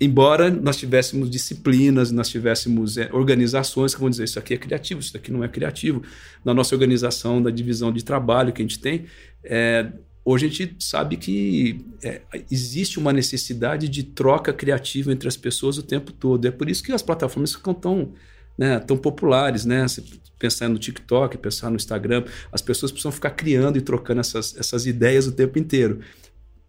Embora 0.00 0.50
nós 0.50 0.76
tivéssemos 0.76 1.30
disciplinas, 1.30 2.10
nós 2.10 2.28
tivéssemos 2.28 2.98
é, 2.98 3.08
organizações 3.12 3.94
que 3.94 4.00
vão 4.00 4.10
dizer 4.10 4.24
isso 4.24 4.38
aqui 4.38 4.54
é 4.54 4.56
criativo, 4.56 5.00
isso 5.00 5.16
aqui 5.16 5.30
não 5.30 5.44
é 5.44 5.48
criativo. 5.48 6.02
Na 6.44 6.52
nossa 6.52 6.74
organização 6.74 7.40
da 7.40 7.50
divisão 7.50 7.92
de 7.92 8.04
trabalho 8.04 8.52
que 8.52 8.60
a 8.60 8.64
gente 8.64 8.80
tem, 8.80 9.06
é, 9.44 9.92
hoje 10.24 10.46
a 10.46 10.48
gente 10.48 10.76
sabe 10.80 11.16
que 11.16 11.84
é, 12.02 12.22
existe 12.50 12.98
uma 12.98 13.12
necessidade 13.12 13.88
de 13.88 14.02
troca 14.02 14.52
criativa 14.52 15.12
entre 15.12 15.28
as 15.28 15.36
pessoas 15.36 15.78
o 15.78 15.82
tempo 15.82 16.12
todo. 16.12 16.46
É 16.46 16.50
por 16.50 16.68
isso 16.68 16.82
que 16.82 16.92
as 16.92 17.02
plataformas 17.02 17.54
ficam 17.54 17.72
tão, 17.72 18.12
né, 18.58 18.80
tão 18.80 18.96
populares, 18.96 19.64
né? 19.64 19.86
Se 19.86 20.02
pensar 20.38 20.68
no 20.68 20.78
TikTok, 20.78 21.38
pensar 21.38 21.70
no 21.70 21.76
Instagram, 21.76 22.24
as 22.50 22.60
pessoas 22.60 22.90
precisam 22.90 23.12
ficar 23.12 23.30
criando 23.30 23.78
e 23.78 23.80
trocando 23.80 24.20
essas, 24.20 24.56
essas 24.56 24.84
ideias 24.86 25.28
o 25.28 25.32
tempo 25.32 25.58
inteiro. 25.58 26.00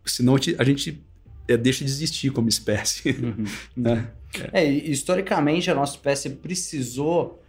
Senão 0.05 0.35
a 0.35 0.63
gente 0.63 1.03
deixa 1.47 1.83
de 1.83 1.91
existir 1.91 2.31
como 2.31 2.49
espécie. 2.49 3.11
Uhum. 3.11 3.45
né? 3.75 4.11
é, 4.51 4.65
historicamente, 4.65 5.69
a 5.69 5.75
nossa 5.75 5.95
espécie 5.95 6.29
precisou 6.29 7.41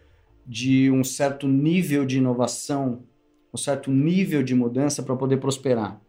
de 0.47 0.91
um 0.91 1.03
certo 1.03 1.49
nível 1.49 2.05
de 2.05 2.19
inovação 2.19 3.03
um 3.55 3.57
certo 3.57 3.91
nível 3.91 4.43
de 4.43 4.53
mudança 4.53 5.01
para 5.03 5.15
poder 5.15 5.37
prosperar. 5.37 6.01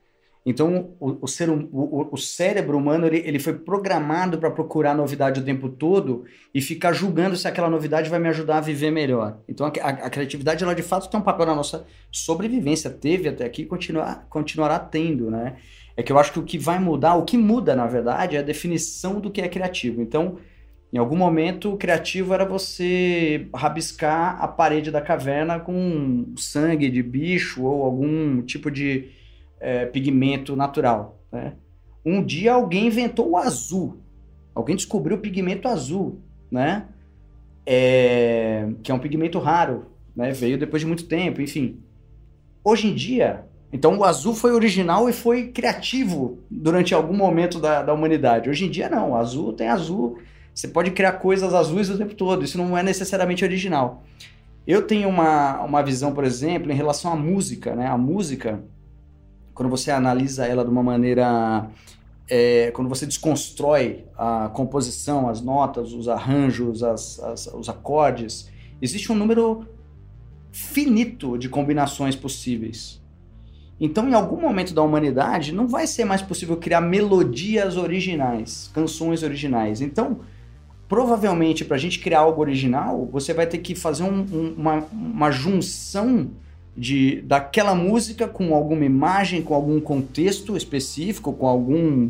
Então, 0.47 0.93
o, 0.99 1.23
o, 1.23 1.27
ser, 1.27 1.49
o, 1.49 2.09
o 2.11 2.17
cérebro 2.17 2.77
humano 2.77 3.07
ele, 3.07 3.17
ele 3.17 3.39
foi 3.39 3.53
programado 3.53 4.37
para 4.37 4.51
procurar 4.51 4.95
novidade 4.95 5.39
o 5.39 5.43
tempo 5.43 5.69
todo 5.69 6.25
e 6.53 6.61
ficar 6.61 6.93
julgando 6.93 7.35
se 7.35 7.47
aquela 7.47 7.69
novidade 7.69 8.09
vai 8.09 8.19
me 8.19 8.27
ajudar 8.29 8.57
a 8.57 8.61
viver 8.61 8.91
melhor. 8.91 9.39
Então, 9.47 9.65
a, 9.65 9.69
a, 9.69 9.89
a 9.89 10.09
criatividade, 10.09 10.63
ela 10.63 10.75
de 10.75 10.83
fato 10.83 11.09
tem 11.09 11.19
um 11.19 11.23
papel 11.23 11.47
na 11.47 11.55
nossa 11.55 11.85
sobrevivência. 12.11 12.91
Teve 12.91 13.29
até 13.29 13.45
aqui 13.45 13.63
e 13.63 13.65
continuar, 13.65 14.27
continuará 14.29 14.77
tendo, 14.77 15.31
né? 15.31 15.57
É 15.97 16.03
que 16.03 16.11
eu 16.11 16.19
acho 16.19 16.33
que 16.33 16.39
o 16.39 16.43
que 16.43 16.57
vai 16.57 16.77
mudar, 16.77 17.15
o 17.15 17.23
que 17.23 17.37
muda, 17.37 17.75
na 17.75 17.87
verdade, 17.87 18.35
é 18.35 18.39
a 18.39 18.43
definição 18.43 19.19
do 19.19 19.31
que 19.31 19.41
é 19.41 19.47
criativo. 19.47 20.01
Então, 20.01 20.37
em 20.91 20.97
algum 20.97 21.15
momento, 21.15 21.73
o 21.73 21.77
criativo 21.77 22.33
era 22.33 22.45
você 22.45 23.47
rabiscar 23.53 24.41
a 24.41 24.47
parede 24.47 24.91
da 24.91 25.01
caverna 25.01 25.59
com 25.59 26.33
sangue 26.37 26.89
de 26.89 27.01
bicho 27.01 27.63
ou 27.63 27.83
algum 27.83 28.41
tipo 28.41 28.69
de 28.69 29.09
é, 29.59 29.85
pigmento 29.85 30.55
natural. 30.55 31.21
Né? 31.31 31.53
Um 32.05 32.23
dia 32.23 32.53
alguém 32.53 32.87
inventou 32.87 33.31
o 33.31 33.37
azul. 33.37 34.01
Alguém 34.53 34.75
descobriu 34.75 35.17
o 35.17 35.19
pigmento 35.19 35.67
azul, 35.67 36.21
né? 36.49 36.87
É, 37.65 38.69
que 38.81 38.91
é 38.91 38.95
um 38.95 38.99
pigmento 38.99 39.37
raro, 39.39 39.87
né? 40.15 40.31
Veio 40.31 40.57
depois 40.57 40.81
de 40.81 40.87
muito 40.87 41.07
tempo, 41.07 41.41
enfim. 41.41 41.81
Hoje 42.63 42.87
em 42.87 42.95
dia, 42.95 43.45
então 43.71 43.97
o 43.97 44.03
azul 44.03 44.33
foi 44.33 44.51
original 44.51 45.09
e 45.09 45.13
foi 45.13 45.47
criativo 45.47 46.39
durante 46.49 46.93
algum 46.93 47.15
momento 47.15 47.59
da, 47.59 47.81
da 47.81 47.93
humanidade. 47.93 48.49
Hoje 48.49 48.65
em 48.65 48.69
dia 48.69 48.89
não, 48.89 49.11
o 49.11 49.15
azul 49.15 49.53
tem 49.53 49.67
azul 49.67 50.17
você 50.55 50.69
pode 50.69 50.91
criar 50.91 51.11
coisas 51.13 51.53
azuis 51.53 51.89
o 51.89 51.97
tempo 51.97 52.15
todo, 52.15 52.45
isso 52.45 52.57
não 52.57 52.77
é 52.77 52.81
necessariamente 52.81 53.43
original. 53.43 54.03
Eu 54.65 54.87
tenho 54.87 55.09
uma, 55.09 55.61
uma 55.61 55.83
visão, 55.83 56.13
por 56.13 56.23
exemplo, 56.23 56.71
em 56.71 56.75
relação 56.75 57.11
à 57.11 57.15
música, 57.15 57.75
né? 57.75 57.87
A 57.87 57.97
música, 57.97 58.63
quando 59.53 59.69
você 59.69 59.91
analisa 59.91 60.45
ela 60.45 60.63
de 60.63 60.71
uma 60.71 60.81
maneira... 60.81 61.69
É, 62.27 62.71
quando 62.71 62.87
você 62.87 63.05
desconstrói 63.05 64.05
a 64.17 64.49
composição, 64.51 65.29
as 65.29 65.41
notas, 65.41 65.93
os 65.93 66.07
arranjos, 66.07 66.81
as, 66.81 67.19
as, 67.19 67.47
os 67.47 67.69
acordes, 67.69 68.49
existe 68.81 69.11
um 69.11 69.15
número 69.15 69.67
finito 70.51 71.37
de 71.37 71.49
combinações 71.49 72.15
possíveis. 72.15 72.99
Então, 73.79 74.07
em 74.07 74.13
algum 74.13 74.39
momento 74.39 74.73
da 74.73 74.81
humanidade, 74.81 75.51
não 75.51 75.67
vai 75.67 75.85
ser 75.85 76.05
mais 76.05 76.21
possível 76.21 76.55
criar 76.55 76.79
melodias 76.81 77.75
originais, 77.75 78.71
canções 78.73 79.21
originais. 79.21 79.81
Então, 79.81 80.21
provavelmente 80.87 81.65
para 81.65 81.75
a 81.75 81.79
gente 81.79 81.99
criar 81.99 82.19
algo 82.19 82.41
original, 82.41 83.07
você 83.11 83.33
vai 83.33 83.45
ter 83.47 83.57
que 83.57 83.75
fazer 83.75 84.03
um, 84.03 84.25
um, 84.31 84.55
uma, 84.57 84.83
uma 84.93 85.31
junção 85.31 86.29
de 86.77 87.21
daquela 87.21 87.73
música 87.73 88.27
com 88.27 88.53
alguma 88.53 88.85
imagem, 88.85 89.41
com 89.41 89.53
algum 89.53 89.79
contexto 89.79 90.55
específico, 90.55 91.33
com 91.33 91.47
algum 91.47 92.09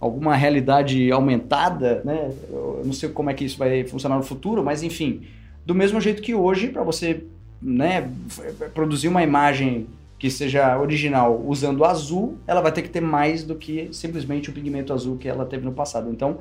alguma 0.00 0.34
realidade 0.34 1.12
aumentada, 1.12 2.02
né? 2.04 2.32
Eu 2.50 2.82
não 2.84 2.92
sei 2.92 3.08
como 3.08 3.30
é 3.30 3.34
que 3.34 3.44
isso 3.44 3.56
vai 3.56 3.84
funcionar 3.84 4.16
no 4.16 4.24
futuro, 4.24 4.62
mas 4.62 4.82
enfim, 4.82 5.22
do 5.64 5.76
mesmo 5.76 6.00
jeito 6.00 6.20
que 6.20 6.34
hoje, 6.34 6.68
para 6.68 6.82
você, 6.82 7.22
né, 7.60 8.10
produzir 8.74 9.06
uma 9.06 9.22
imagem 9.22 9.86
que 10.22 10.30
seja 10.30 10.78
original 10.78 11.42
usando 11.44 11.84
azul, 11.84 12.38
ela 12.46 12.60
vai 12.60 12.70
ter 12.70 12.82
que 12.82 12.88
ter 12.88 13.00
mais 13.00 13.42
do 13.42 13.56
que 13.56 13.88
simplesmente 13.90 14.50
o 14.50 14.52
pigmento 14.52 14.92
azul 14.92 15.18
que 15.18 15.28
ela 15.28 15.44
teve 15.44 15.64
no 15.64 15.72
passado. 15.72 16.08
Então, 16.12 16.38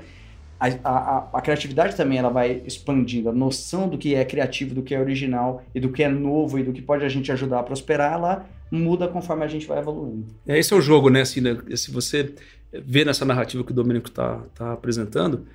a, 0.59 0.67
a, 0.83 1.29
a, 1.33 1.41
criatividade 1.41 1.95
também 1.95 2.19
ela 2.19 2.29
vai 2.29 2.61
expandindo, 2.63 3.29
a 3.29 3.31
noção 3.33 3.89
do 3.89 3.97
que 3.97 4.13
é 4.13 4.23
criativo, 4.23 4.75
do 4.75 4.83
que 4.83 4.93
é 4.93 4.99
original 4.99 5.63
e 5.73 5.79
do 5.79 5.89
que 5.89 6.03
é 6.03 6.07
novo 6.07 6.59
e 6.59 6.63
do 6.63 6.71
que 6.71 6.79
pode 6.79 7.03
a 7.03 7.09
gente 7.09 7.31
ajudar 7.31 7.61
a 7.61 7.63
prosperar, 7.63 8.13
ela 8.13 8.45
muda 8.69 9.07
conforme 9.07 9.43
a 9.43 9.47
gente 9.47 9.65
vai 9.65 9.79
evoluindo. 9.79 10.27
É, 10.45 10.59
esse 10.59 10.71
é 10.71 10.77
o 10.77 10.81
jogo, 10.81 11.09
né? 11.09 11.21
Assim, 11.21 11.41
né? 11.41 11.57
Se 11.75 11.89
você 11.89 12.35
vê 12.71 13.03
nessa 13.03 13.25
narrativa 13.25 13.63
que 13.63 13.71
o 13.71 13.73
Domênico 13.73 14.09
está 14.09 14.43
tá 14.53 14.73
apresentando, 14.73 15.47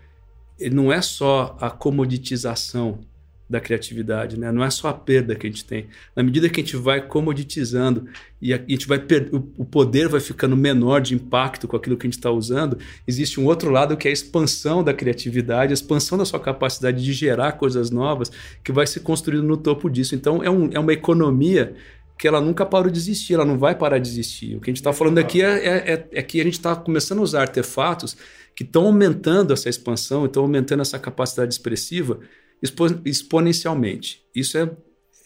não 0.73 0.93
é 0.93 1.01
só 1.01 1.57
a 1.61 1.71
comoditização 1.71 2.99
da 3.49 3.61
criatividade, 3.61 4.39
né? 4.39 4.51
Não 4.51 4.65
é 4.65 4.71
só 4.71 4.89
a 4.89 4.93
perda 4.93 5.35
que 5.37 5.47
a 5.47 5.51
gente 5.51 5.65
tem. 5.65 5.87
Na 6.17 6.23
medida 6.23 6.49
que 6.49 6.61
a 6.61 6.65
gente 6.65 6.77
vai 6.77 7.01
comoditizando 7.01 8.09
e 8.43 8.53
a, 8.53 8.59
gente 8.59 8.89
vai 8.89 9.01
o 9.57 9.65
poder 9.65 10.09
vai 10.09 10.21
ficando 10.21 10.57
menor 10.57 11.01
de 11.01 11.15
impacto 11.15 11.69
com 11.69 11.77
aquilo 11.77 11.97
que 11.97 12.07
a 12.07 12.11
gente 12.11 12.19
está 12.19 12.31
usando, 12.31 12.77
existe 13.07 13.39
um 13.41 13.47
outro 13.47 13.71
lado 13.71 13.97
que 13.97 14.09
é 14.09 14.11
a 14.11 14.13
expansão 14.13 14.83
da 14.83 14.93
criatividade, 14.93 15.73
a 15.73 15.75
expansão 15.75 16.19
da 16.19 16.25
sua 16.25 16.41
capacidade 16.41 17.03
de 17.03 17.13
gerar 17.13 17.53
coisas 17.53 17.91
novas 17.91 18.33
que 18.65 18.73
vai 18.73 18.87
se 18.87 18.99
construindo 18.99 19.45
no 19.45 19.57
topo 19.57 19.89
disso. 19.89 20.15
Então 20.17 20.43
é, 20.43 20.51
um, 20.51 20.69
é 20.73 20.81
uma 20.81 20.93
economia 20.93 21.75
que 22.19 22.27
ela 22.27 22.41
nunca 22.41 22.67
parou 22.67 22.91
de 22.91 22.99
existir, 22.99 23.35
ela 23.35 23.45
não 23.45 23.59
vai 23.59 23.75
parar 23.75 23.99
de 23.99 24.09
existir. 24.09 24.57
O 24.57 24.61
que 24.61 24.71
a 24.71 24.73
gente 24.73 24.81
está 24.81 24.93
falando 24.93 25.19
aqui 25.19 25.43
é, 25.43 25.67
é, 25.67 25.93
é, 25.93 26.09
é 26.13 26.23
que 26.23 26.41
a 26.41 26.45
gente 26.45 26.55
está 26.55 26.75
começando 26.75 27.19
a 27.19 27.23
usar 27.23 27.43
artefatos 27.43 28.17
que 28.55 28.65
estão 28.65 28.87
aumentando 28.87 29.53
essa 29.53 29.69
expansão, 29.69 30.25
estão 30.25 30.43
aumentando 30.43 30.81
essa 30.81 30.99
capacidade 30.99 31.53
expressiva 31.53 32.19
expo 32.63 32.87
exponencialmente. 33.05 34.25
Isso 34.35 34.57
é, 34.59 34.63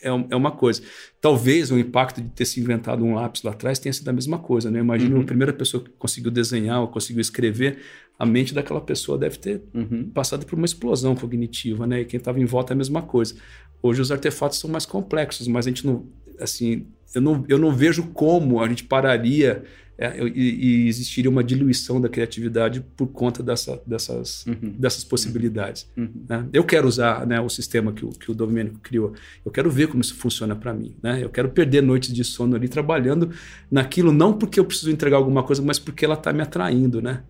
é, 0.03 0.09
é 0.09 0.37
uma 0.37 0.51
coisa. 0.51 0.83
Talvez 1.21 1.71
o 1.71 1.79
impacto 1.79 2.21
de 2.21 2.29
ter 2.29 2.45
se 2.45 2.61
inventado 2.61 3.05
um 3.05 3.15
lápis 3.15 3.43
lá 3.43 3.53
atrás 3.53 3.79
tenha 3.79 3.93
sido 3.93 4.09
a 4.09 4.13
mesma 4.13 4.39
coisa, 4.39 4.71
né? 4.71 4.81
Imagina 4.81 5.17
uhum. 5.17 5.23
a 5.23 5.25
primeira 5.27 5.53
pessoa 5.53 5.83
que 5.83 5.91
conseguiu 5.91 6.31
desenhar 6.31 6.81
ou 6.81 6.89
conseguiu 6.89 7.21
escrever, 7.21 7.79
a 8.19 8.27
mente 8.27 8.53
daquela 8.53 8.81
pessoa 8.81 9.17
deve 9.17 9.39
ter 9.39 9.63
uhum. 9.73 10.11
passado 10.11 10.45
por 10.45 10.57
uma 10.57 10.67
explosão 10.67 11.15
cognitiva, 11.15 11.87
né? 11.87 12.01
E 12.01 12.05
quem 12.05 12.19
estava 12.19 12.41
em 12.41 12.45
volta 12.45 12.73
é 12.73 12.75
a 12.75 12.77
mesma 12.77 13.03
coisa. 13.03 13.35
Hoje 13.83 14.01
os 14.01 14.13
artefatos 14.13 14.59
são 14.59 14.69
mais 14.69 14.85
complexos, 14.85 15.49
mas 15.49 15.67
a 15.67 15.71
gente 15.71 15.87
não, 15.87 16.07
assim, 16.39 16.87
eu 17.15 17.21
não, 17.21 17.45
eu 17.49 17.59
não 17.59 17.73
vejo 17.73 18.09
como 18.09 18.61
a 18.61 18.69
gente 18.69 18.85
pararia 18.85 19.65
é, 20.03 20.19
e, 20.35 20.85
e, 20.85 20.89
existiria 20.89 21.31
uma 21.31 21.45
diluição 21.45 22.01
da 22.01 22.09
criatividade 22.09 22.83
por 22.97 23.09
conta 23.09 23.43
dessa, 23.43 23.83
dessas, 23.87 24.47
uhum. 24.47 24.75
dessas 24.79 25.05
possibilidades. 25.05 25.87
Uhum. 25.95 26.25
Né? 26.27 26.49
Eu 26.55 26.65
quero 26.65 26.89
usar 26.89 27.27
né, 27.27 27.39
o 27.39 27.51
sistema 27.51 27.93
que 27.93 28.07
o, 28.07 28.09
que 28.09 28.31
o 28.31 28.35
Domênico 28.35 28.79
criou. 28.79 29.13
Eu 29.45 29.53
quero 29.53 29.71
ver 29.71 29.89
como 29.89 30.01
isso 30.01 30.15
funciona 30.15 30.57
para 30.57 30.73
mim. 30.73 30.97
Né? 31.03 31.23
Eu 31.23 31.29
quero 31.29 31.51
perder 31.51 31.83
noites 31.83 32.15
de 32.15 32.25
sono 32.25 32.57
ali 32.57 32.67
trabalhando 32.67 33.31
naquilo, 33.71 34.11
não 34.11 34.33
porque 34.33 34.59
eu 34.59 34.65
preciso 34.65 34.91
entregar 34.91 35.19
alguma 35.19 35.43
coisa, 35.43 35.61
mas 35.61 35.79
porque 35.79 36.07
ela 36.07 36.15
está 36.15 36.33
me 36.33 36.41
atraindo. 36.41 37.03
Né? 37.03 37.23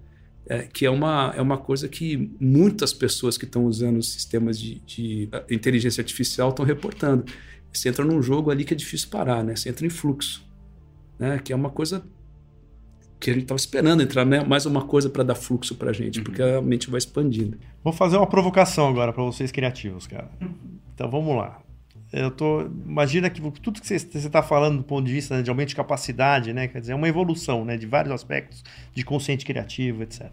É, 0.46 0.61
que 0.62 0.87
é 0.87 0.90
uma, 0.90 1.35
é 1.37 1.42
uma 1.42 1.59
coisa 1.59 1.88
que 1.88 2.30
muitas 2.38 2.92
pessoas 2.92 3.37
que 3.37 3.46
estão 3.46 3.64
usando 3.64 4.00
sistemas 4.00 4.56
de, 4.56 4.80
de 4.87 5.28
inteligência 5.50 6.02
artificial 6.02 6.50
estão 6.50 6.64
reportando. 6.64 7.24
Você 7.72 7.88
entra 7.88 8.04
num 8.04 8.22
jogo 8.22 8.48
ali 8.48 8.64
que 8.64 8.74
é 8.74 8.76
difícil 8.76 9.09
parar, 9.09 9.42
né? 9.42 9.56
Você 9.56 9.68
entra 9.68 9.85
em 9.85 9.90
fluxo, 9.90 10.44
né? 11.18 11.40
Que 11.40 11.52
é 11.52 11.56
uma 11.56 11.70
coisa 11.70 12.04
que 13.20 13.30
a 13.30 13.35
gente 13.35 13.42
estava 13.42 13.59
esperando 13.59 14.02
entrar 14.02 14.24
né? 14.24 14.42
mais 14.42 14.64
uma 14.64 14.83
coisa 14.83 15.11
para 15.11 15.22
dar 15.22 15.35
fluxo 15.35 15.74
para 15.74 15.90
a 15.90 15.92
gente, 15.92 16.18
uhum. 16.18 16.24
porque 16.24 16.42
a 16.42 16.62
mente 16.62 16.90
vai 16.90 16.98
expandindo. 16.98 17.59
Vou 17.85 17.92
fazer 17.92 18.16
uma 18.16 18.26
provocação 18.26 18.88
agora 18.88 19.12
para 19.12 19.22
vocês 19.22 19.52
criativos, 19.52 20.06
cara. 20.06 20.30
Então 20.94 21.11
vamos 21.11 21.37
lá. 21.37 21.61
Eu 22.12 22.30
tô, 22.30 22.62
imagina 22.62 23.30
que 23.30 23.40
tudo 23.61 23.80
que 23.80 23.87
você 23.87 23.94
está 23.94 24.42
falando 24.42 24.78
do 24.78 24.83
ponto 24.83 25.06
de 25.06 25.12
vista 25.12 25.37
né, 25.37 25.42
de 25.42 25.50
aumento 25.50 25.68
de 25.68 25.76
capacidade, 25.76 26.52
né, 26.52 26.66
quer 26.66 26.80
dizer, 26.80 26.92
é 26.92 26.94
uma 26.96 27.09
evolução, 27.09 27.64
né, 27.64 27.76
de 27.76 27.87
vários 27.87 28.12
aspectos, 28.12 28.64
de 28.92 29.04
consciente 29.04 29.44
criativo, 29.44 30.02
etc. 30.02 30.28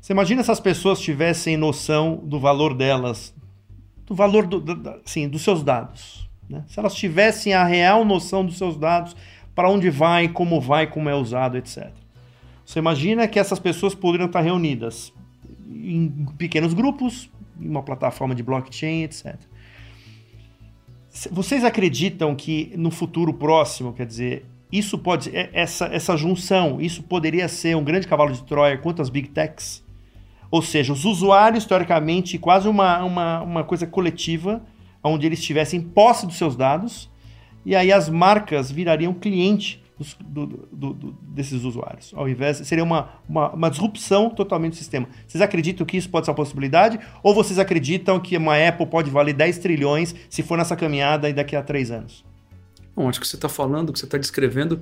Você 0.00 0.12
imagina 0.12 0.42
se 0.42 0.50
as 0.50 0.60
pessoas 0.60 1.00
tivessem 1.00 1.56
noção 1.56 2.16
do 2.16 2.40
valor 2.40 2.72
delas, 2.72 3.34
do 4.06 4.14
valor 4.14 4.46
do, 4.46 4.58
do, 4.58 4.90
assim, 5.04 5.28
dos 5.28 5.42
seus 5.42 5.62
dados, 5.62 6.28
né? 6.48 6.64
Se 6.66 6.78
elas 6.78 6.94
tivessem 6.94 7.52
a 7.52 7.64
real 7.64 8.04
noção 8.04 8.44
dos 8.44 8.56
seus 8.56 8.76
dados, 8.76 9.14
para 9.58 9.68
onde 9.68 9.90
vai, 9.90 10.28
como 10.28 10.60
vai, 10.60 10.86
como 10.86 11.08
é 11.08 11.16
usado, 11.16 11.56
etc. 11.56 11.90
Você 12.64 12.78
imagina 12.78 13.26
que 13.26 13.40
essas 13.40 13.58
pessoas 13.58 13.92
poderiam 13.92 14.28
estar 14.28 14.40
reunidas 14.40 15.12
em 15.68 16.28
pequenos 16.38 16.72
grupos, 16.72 17.28
em 17.60 17.68
uma 17.68 17.82
plataforma 17.82 18.36
de 18.36 18.42
blockchain, 18.44 19.02
etc. 19.02 19.34
Vocês 21.32 21.64
acreditam 21.64 22.36
que 22.36 22.72
no 22.76 22.92
futuro 22.92 23.34
próximo, 23.34 23.92
quer 23.92 24.06
dizer, 24.06 24.46
isso 24.70 24.96
pode 24.96 25.36
é, 25.36 25.50
essa 25.52 25.86
essa 25.86 26.16
junção, 26.16 26.80
isso 26.80 27.02
poderia 27.02 27.48
ser 27.48 27.76
um 27.76 27.82
grande 27.82 28.06
cavalo 28.06 28.32
de 28.32 28.44
Troia 28.44 28.78
contra 28.78 29.02
as 29.02 29.10
big 29.10 29.30
techs? 29.30 29.84
Ou 30.52 30.62
seja, 30.62 30.92
os 30.92 31.04
usuários, 31.04 31.64
teoricamente, 31.64 32.38
quase 32.38 32.68
uma, 32.68 33.02
uma, 33.02 33.40
uma 33.40 33.64
coisa 33.64 33.88
coletiva, 33.88 34.62
onde 35.02 35.26
eles 35.26 35.42
tivessem 35.42 35.80
posse 35.80 36.26
dos 36.28 36.36
seus 36.36 36.54
dados 36.54 37.10
e 37.68 37.76
aí 37.76 37.92
as 37.92 38.08
marcas 38.08 38.70
virariam 38.70 39.12
cliente 39.12 39.84
dos, 39.98 40.16
do, 40.18 40.46
do, 40.46 40.94
do, 40.94 41.12
desses 41.20 41.64
usuários. 41.64 42.12
Ao 42.14 42.26
invés, 42.26 42.56
seria 42.66 42.82
uma, 42.82 43.10
uma, 43.28 43.52
uma, 43.52 43.68
disrupção 43.68 44.30
totalmente 44.30 44.72
do 44.72 44.76
sistema. 44.76 45.06
Vocês 45.26 45.42
acreditam 45.42 45.84
que 45.84 45.98
isso 45.98 46.08
pode 46.08 46.24
ser 46.24 46.30
uma 46.30 46.36
possibilidade? 46.36 46.98
Ou 47.22 47.34
vocês 47.34 47.58
acreditam 47.58 48.18
que 48.18 48.38
uma 48.38 48.56
Apple 48.56 48.86
pode 48.86 49.10
valer 49.10 49.34
10 49.34 49.58
trilhões 49.58 50.14
se 50.30 50.42
for 50.42 50.56
nessa 50.56 50.74
caminhada 50.74 51.28
e 51.28 51.34
daqui 51.34 51.54
a 51.54 51.62
três 51.62 51.90
anos? 51.90 52.24
Bom, 52.96 53.06
acho 53.06 53.20
que 53.20 53.28
você 53.28 53.36
está 53.36 53.50
falando, 53.50 53.92
que 53.92 53.98
você 53.98 54.06
está 54.06 54.16
descrevendo, 54.16 54.80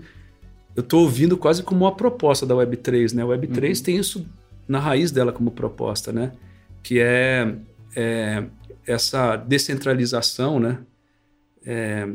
eu 0.77 0.83
estou 0.83 1.01
ouvindo 1.01 1.37
quase 1.37 1.65
como 1.65 1.87
uma 1.87 1.93
proposta 1.97 2.47
da 2.47 2.55
Web3, 2.55 3.15
né? 3.15 3.25
A 3.25 3.27
Web3 3.27 3.79
uhum. 3.79 3.83
tem 3.83 3.97
isso 3.97 4.25
na 4.69 4.79
raiz 4.79 5.11
dela 5.11 5.33
como 5.33 5.51
proposta, 5.51 6.13
né? 6.13 6.31
Que 6.85 7.01
é, 7.01 7.53
é 7.97 8.45
essa 8.87 9.35
descentralização, 9.35 10.61
né? 10.61 10.79
É, 11.67 12.09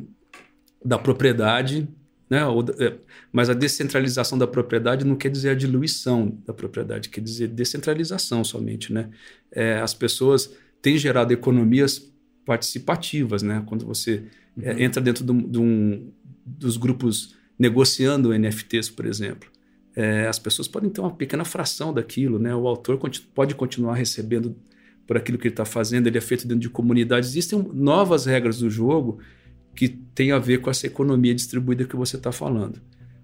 da 0.83 0.97
propriedade, 0.97 1.87
né? 2.29 2.39
É, 2.79 2.93
mas 3.29 3.49
a 3.49 3.53
descentralização 3.53 4.37
da 4.37 4.47
propriedade 4.47 5.05
não 5.05 5.17
quer 5.17 5.29
dizer 5.29 5.49
a 5.49 5.53
diluição 5.53 6.37
da 6.45 6.53
propriedade, 6.53 7.09
quer 7.09 7.19
dizer 7.19 7.49
descentralização 7.49 8.41
somente, 8.41 8.93
né? 8.93 9.09
É, 9.51 9.79
as 9.81 9.93
pessoas 9.93 10.55
têm 10.81 10.97
gerado 10.97 11.33
economias 11.33 12.09
participativas, 12.45 13.43
né? 13.43 13.61
Quando 13.65 13.85
você 13.85 14.23
é, 14.61 14.71
uhum. 14.71 14.79
é, 14.79 14.83
entra 14.83 15.01
dentro 15.01 15.25
de 15.25 15.31
um, 15.31 15.61
um, 15.61 16.11
dos 16.45 16.77
grupos 16.77 17.35
negociando 17.59 18.33
NFTs, 18.33 18.89
por 18.89 19.05
exemplo, 19.05 19.49
é, 19.93 20.25
as 20.25 20.39
pessoas 20.39 20.69
podem 20.69 20.89
ter 20.89 21.01
uma 21.01 21.11
pequena 21.11 21.43
fração 21.43 21.93
daquilo, 21.93 22.39
né? 22.39 22.55
O 22.55 22.65
autor 22.65 22.97
pode 23.35 23.55
continuar 23.55 23.95
recebendo 23.95 24.55
por 25.05 25.17
aquilo 25.17 25.37
que 25.37 25.47
ele 25.47 25.53
está 25.53 25.65
fazendo, 25.65 26.07
ele 26.07 26.17
é 26.17 26.21
feito 26.21 26.47
dentro 26.47 26.61
de 26.61 26.69
comunidades. 26.69 27.31
Existem 27.31 27.61
novas 27.73 28.25
regras 28.25 28.59
do 28.59 28.69
jogo 28.69 29.19
que 29.75 29.89
tem 29.89 30.31
a 30.31 30.39
ver 30.39 30.59
com 30.59 30.69
essa 30.69 30.87
economia 30.87 31.33
distribuída 31.33 31.85
que 31.85 31.95
você 31.95 32.17
está 32.17 32.31
falando. 32.31 32.81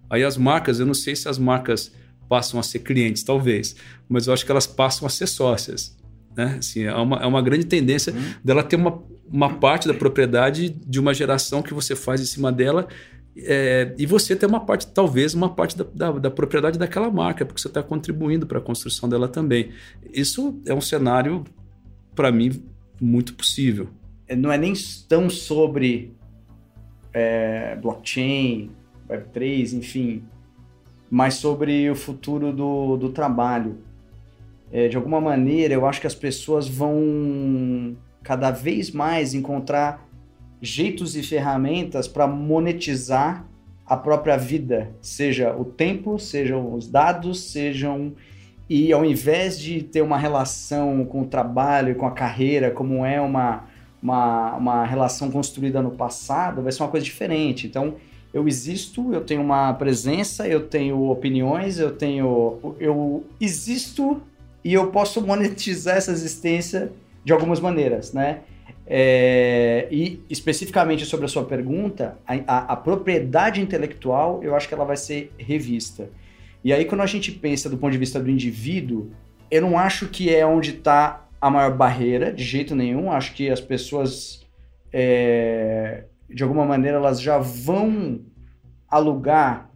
Aí 0.10 0.24
as 0.24 0.38
marcas, 0.38 0.80
eu 0.80 0.86
não 0.86 0.94
sei 0.94 1.16
se 1.16 1.28
as 1.28 1.38
marcas 1.38 1.92
passam 2.30 2.60
a 2.60 2.64
ser 2.64 2.80
clientes, 2.80 3.24
talvez, 3.24 3.76
mas 4.08 4.28
eu 4.28 4.34
acho 4.34 4.46
que 4.46 4.52
elas 4.52 4.68
passam 4.68 5.06
a 5.06 5.10
ser 5.10 5.28
sócias. 5.28 5.98
Né? 6.36 6.58
Assim, 6.60 6.84
é, 6.84 6.94
uma, 6.94 7.18
é 7.18 7.26
uma 7.26 7.42
grande 7.42 7.66
tendência 7.66 8.14
uhum. 8.14 8.34
dela 8.44 8.64
ter 8.64 8.76
uma, 8.76 9.02
uma 9.28 9.56
parte 9.56 9.88
da 9.88 9.94
propriedade 9.94 10.70
de 10.70 11.00
uma 11.00 11.14
geração 11.14 11.62
que 11.62 11.74
você 11.74 11.96
faz 11.96 12.22
em 12.22 12.26
cima 12.26 12.52
dela 12.52 12.88
é, 13.36 13.94
e 13.98 14.06
você 14.06 14.36
ter 14.36 14.46
uma 14.46 14.60
parte, 14.60 14.88
talvez, 14.88 15.34
uma 15.34 15.50
parte 15.50 15.78
da, 15.78 15.86
da, 15.94 16.12
da 16.12 16.32
propriedade 16.32 16.80
daquela 16.80 17.10
marca, 17.12 17.46
porque 17.46 17.62
você 17.62 17.68
está 17.68 17.84
contribuindo 17.84 18.48
para 18.48 18.58
a 18.58 18.62
construção 18.62 19.08
dela 19.08 19.28
também. 19.28 19.72
Isso 20.12 20.60
é 20.66 20.74
um 20.74 20.82
cenário, 20.82 21.44
para 22.16 22.32
mim, 22.32 22.64
muito 23.00 23.34
possível. 23.34 23.90
Não 24.36 24.52
é 24.52 24.58
nem 24.58 24.74
tão 25.08 25.30
sobre 25.30 26.14
é, 27.18 27.76
blockchain, 27.82 28.70
Web3, 29.10 29.74
enfim, 29.74 30.24
mas 31.10 31.34
sobre 31.34 31.90
o 31.90 31.96
futuro 31.96 32.54
do, 32.54 32.96
do 32.96 33.10
trabalho. 33.10 33.80
É, 34.72 34.88
de 34.88 34.96
alguma 34.96 35.20
maneira, 35.20 35.74
eu 35.74 35.88
acho 35.88 36.00
que 36.00 36.06
as 36.06 36.14
pessoas 36.14 36.68
vão 36.68 37.98
cada 38.22 38.52
vez 38.52 38.92
mais 38.92 39.34
encontrar 39.34 40.08
jeitos 40.62 41.16
e 41.16 41.24
ferramentas 41.24 42.08
para 42.08 42.28
monetizar 42.28 43.48
a 43.84 43.98
própria 43.98 44.38
vida, 44.38 44.92
seja 45.02 45.56
o 45.56 45.66
tempo, 45.66 46.20
sejam 46.20 46.74
os 46.74 46.88
dados, 46.88 47.40
sejam 47.52 48.14
e 48.70 48.92
ao 48.92 49.06
invés 49.06 49.58
de 49.58 49.82
ter 49.82 50.02
uma 50.02 50.18
relação 50.18 51.06
com 51.06 51.22
o 51.22 51.26
trabalho 51.26 51.94
e 51.94 51.96
com 51.96 52.06
a 52.06 52.12
carreira, 52.12 52.70
como 52.70 53.06
é 53.06 53.20
uma 53.22 53.67
uma, 54.02 54.56
uma 54.56 54.86
relação 54.86 55.32
construída 55.32 55.82
no 55.82 55.92
passado, 55.92 56.62
vai 56.62 56.72
ser 56.72 56.84
uma 56.84 56.90
coisa 56.90 57.06
diferente. 57.06 57.68
Então, 57.68 57.96
eu 58.34 58.48
existo, 58.48 59.14
eu 59.14 59.22
tenho 59.22 59.42
uma 59.42 59.74
presença, 59.74 60.48
eu 60.48 60.68
tenho 60.68 61.10
opiniões, 61.10 61.80
eu 61.80 61.92
tenho. 61.92 62.76
Eu 62.80 63.26
existo 63.40 64.22
e 64.64 64.74
eu 64.74 64.88
posso 64.88 65.22
monetizar 65.26 65.98
essa 65.98 66.12
existência 66.12 66.92
de 67.24 67.34
algumas 67.34 67.60
maneiras, 67.60 68.14
né? 68.14 68.42
É, 68.86 69.88
e 69.92 70.22
especificamente 70.30 71.06
sobre 71.06 71.26
a 71.26 71.30
sua 71.30 71.44
pergunta, 71.44 72.18
a, 72.26 72.36
a, 72.48 72.58
a, 72.74 72.76
propriedade 72.76 73.60
intelectual, 73.60 74.42
eu 74.42 74.56
acho 74.56 74.68
que 74.68 74.74
ela 74.74 74.86
vai 74.86 74.96
ser 74.96 75.34
revista. 75.38 76.10
E 76.64 76.72
aí, 76.72 76.86
quando 76.86 77.02
a 77.02 77.06
gente 77.06 77.32
pensa 77.32 77.70
do 77.70 77.78
ponto 77.78 77.92
de 77.92 77.98
vista 77.98 78.20
do 78.20 78.30
indivíduo, 78.30 79.12
eu 79.52 79.62
não 79.62 79.78
acho 79.78 80.08
que 80.08 80.34
é 80.34 80.46
onde 80.46 80.72
está 80.72 81.27
a 81.40 81.50
maior 81.50 81.76
barreira, 81.76 82.32
de 82.32 82.44
jeito 82.44 82.76
nenhum. 82.76 83.12
Acho 83.12 83.34
que 83.34 83.50
as 83.50 83.62
pessoas, 83.62 84.46
é, 84.92 86.06
de 86.30 86.44
alguma 86.44 86.66
maneira, 86.66 86.98
elas 86.98 87.22
já 87.22 87.38
vão 87.38 88.22
alugar, 88.90 89.70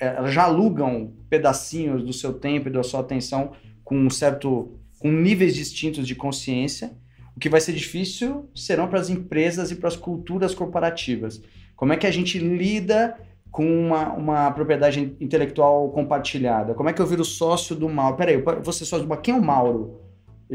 é, 0.00 0.06
elas 0.06 0.32
já 0.32 0.44
alugam 0.44 1.14
pedacinhos 1.28 2.04
do 2.04 2.12
seu 2.12 2.34
tempo 2.34 2.68
e 2.68 2.72
da 2.72 2.82
sua 2.82 3.00
atenção 3.00 3.52
com 3.82 3.96
um 3.96 4.10
certo, 4.10 4.78
com 4.98 5.10
níveis 5.10 5.54
distintos 5.54 6.06
de 6.06 6.14
consciência. 6.14 6.92
O 7.34 7.40
que 7.40 7.48
vai 7.48 7.60
ser 7.60 7.72
difícil 7.72 8.50
serão 8.54 8.88
para 8.88 9.00
as 9.00 9.08
empresas 9.08 9.70
e 9.70 9.76
para 9.76 9.88
as 9.88 9.96
culturas 9.96 10.54
corporativas. 10.54 11.42
Como 11.74 11.92
é 11.92 11.96
que 11.96 12.06
a 12.06 12.10
gente 12.10 12.38
lida 12.38 13.16
com 13.50 13.64
uma, 13.64 14.12
uma 14.12 14.50
propriedade 14.50 15.16
intelectual 15.18 15.90
compartilhada? 15.90 16.74
Como 16.74 16.88
é 16.88 16.92
que 16.92 17.00
eu 17.00 17.06
viro 17.06 17.24
sócio 17.24 17.74
do 17.74 17.88
Mauro? 17.88 18.16
Peraí, 18.16 18.34
eu 18.34 18.62
vou 18.62 18.72
ser 18.72 18.84
sócio 18.84 19.04
do 19.04 19.08
Mauro. 19.08 19.22
Quem 19.22 19.34
é 19.34 19.38
o 19.38 19.42
Mauro? 19.42 20.01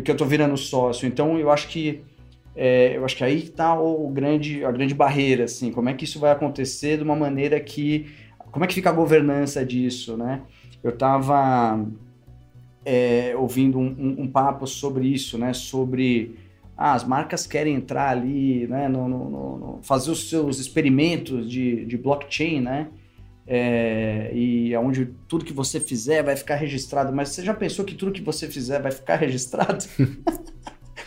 Que 0.01 0.11
eu 0.11 0.13
estou 0.13 0.27
virando 0.27 0.57
sócio. 0.57 1.07
Então 1.07 1.37
eu 1.39 1.51
acho 1.51 1.67
que 1.67 2.01
é, 2.55 2.97
eu 2.97 3.05
acho 3.05 3.15
que 3.15 3.23
aí 3.23 3.37
está 3.43 3.79
o 3.79 4.09
grande 4.09 4.63
a 4.65 4.71
grande 4.71 4.93
barreira 4.93 5.43
assim. 5.45 5.71
Como 5.71 5.89
é 5.89 5.93
que 5.93 6.05
isso 6.05 6.19
vai 6.19 6.31
acontecer 6.31 6.97
de 6.97 7.03
uma 7.03 7.15
maneira 7.15 7.59
que 7.59 8.07
como 8.51 8.65
é 8.65 8.67
que 8.67 8.73
fica 8.73 8.89
a 8.89 8.93
governança 8.93 9.65
disso, 9.65 10.17
né? 10.17 10.41
Eu 10.83 10.91
estava 10.91 11.83
é, 12.85 13.35
ouvindo 13.35 13.77
um, 13.77 13.87
um, 13.87 14.21
um, 14.23 14.27
papo 14.27 14.65
sobre 14.65 15.07
isso, 15.07 15.37
né? 15.37 15.53
Sobre 15.53 16.35
Ah, 16.77 16.93
as 16.93 17.03
marcas 17.03 17.45
querem 17.45 17.75
entrar 17.75 18.09
ali, 18.09 18.67
né, 18.67 18.87
no, 18.87 19.07
no, 19.09 19.29
no 19.29 19.79
fazer 19.81 20.11
os 20.11 20.29
seus 20.29 20.59
experimentos 20.59 21.49
de, 21.49 21.85
de 21.85 21.97
blockchain, 21.97 22.61
né? 22.61 22.87
É, 23.47 24.29
e 24.33 24.75
onde 24.75 25.05
tudo 25.27 25.45
que 25.45 25.53
você 25.53 25.79
fizer 25.79 26.21
vai 26.21 26.35
ficar 26.35 26.55
registrado. 26.55 27.13
Mas 27.13 27.29
você 27.29 27.43
já 27.43 27.53
pensou 27.53 27.85
que 27.85 27.95
tudo 27.95 28.11
que 28.11 28.21
você 28.21 28.47
fizer 28.47 28.81
vai 28.81 28.91
ficar 28.91 29.15
registrado? 29.19 29.85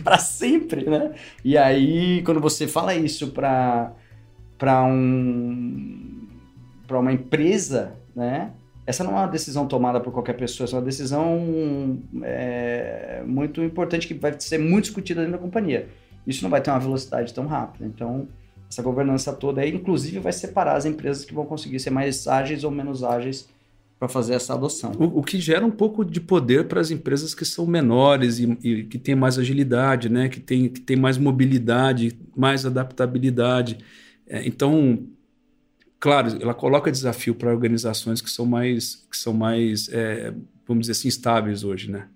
para 0.02 0.18
sempre, 0.18 0.88
né? 0.88 1.12
E 1.44 1.56
aí, 1.56 2.22
quando 2.22 2.40
você 2.40 2.66
fala 2.66 2.94
isso 2.94 3.28
para 3.28 3.92
para 4.58 4.84
um 4.84 6.26
para 6.86 6.98
uma 6.98 7.12
empresa, 7.12 7.94
né? 8.14 8.50
Essa 8.86 9.04
não 9.04 9.12
é 9.12 9.20
uma 9.20 9.26
decisão 9.28 9.68
tomada 9.68 10.00
por 10.00 10.12
qualquer 10.12 10.32
pessoa, 10.32 10.64
essa 10.64 10.74
é 10.74 10.78
uma 10.78 10.84
decisão 10.84 11.98
é, 12.24 13.22
muito 13.24 13.62
importante 13.62 14.08
que 14.08 14.14
vai 14.14 14.34
ser 14.40 14.58
muito 14.58 14.84
discutida 14.84 15.20
dentro 15.20 15.38
da 15.38 15.42
companhia. 15.42 15.88
Isso 16.26 16.42
não 16.42 16.50
vai 16.50 16.60
ter 16.60 16.70
uma 16.70 16.80
velocidade 16.80 17.32
tão 17.32 17.46
rápida. 17.46 17.86
Então, 17.86 18.26
essa 18.70 18.82
governança 18.82 19.32
toda 19.32 19.60
aí, 19.60 19.74
inclusive, 19.74 20.20
vai 20.20 20.32
separar 20.32 20.76
as 20.76 20.84
empresas 20.84 21.24
que 21.24 21.34
vão 21.34 21.44
conseguir 21.44 21.80
ser 21.80 21.90
mais 21.90 22.28
ágeis 22.28 22.62
ou 22.62 22.70
menos 22.70 23.02
ágeis 23.02 23.48
para 23.98 24.08
fazer 24.08 24.34
essa 24.34 24.54
adoção. 24.54 24.92
O, 24.98 25.18
o, 25.18 25.22
que 25.22 25.38
gera 25.40 25.66
um 25.66 25.70
pouco 25.70 26.04
de 26.04 26.20
poder 26.20 26.68
para 26.68 26.80
as 26.80 26.90
empresas 26.90 27.34
que 27.34 27.44
são 27.44 27.66
menores 27.66 28.38
e, 28.38 28.56
e, 28.62 28.84
que 28.84 28.98
têm 28.98 29.14
mais 29.14 29.38
agilidade, 29.38 30.08
né? 30.08 30.28
que, 30.28 30.40
tem, 30.40 30.68
que 30.68 30.80
tem 30.80 30.96
mais 30.96 31.18
mobilidade, 31.18 32.18
mais 32.34 32.64
adaptabilidade. 32.64 33.78
É, 34.26 34.46
então, 34.46 35.06
claro, 35.98 36.38
ela 36.40 36.54
coloca 36.54 36.90
desafio 36.90 37.34
para 37.34 37.50
organizações 37.50 38.22
que 38.22 38.30
são 38.30 38.46
mais, 38.46 39.04
que 39.10 39.16
são 39.16 39.34
mais 39.34 39.88
é, 39.92 40.32
vamos 40.70 40.82
dizer 40.82 40.92
assim, 40.92 41.08
estáveis 41.08 41.64
hoje, 41.64 41.90
né? 41.90 42.06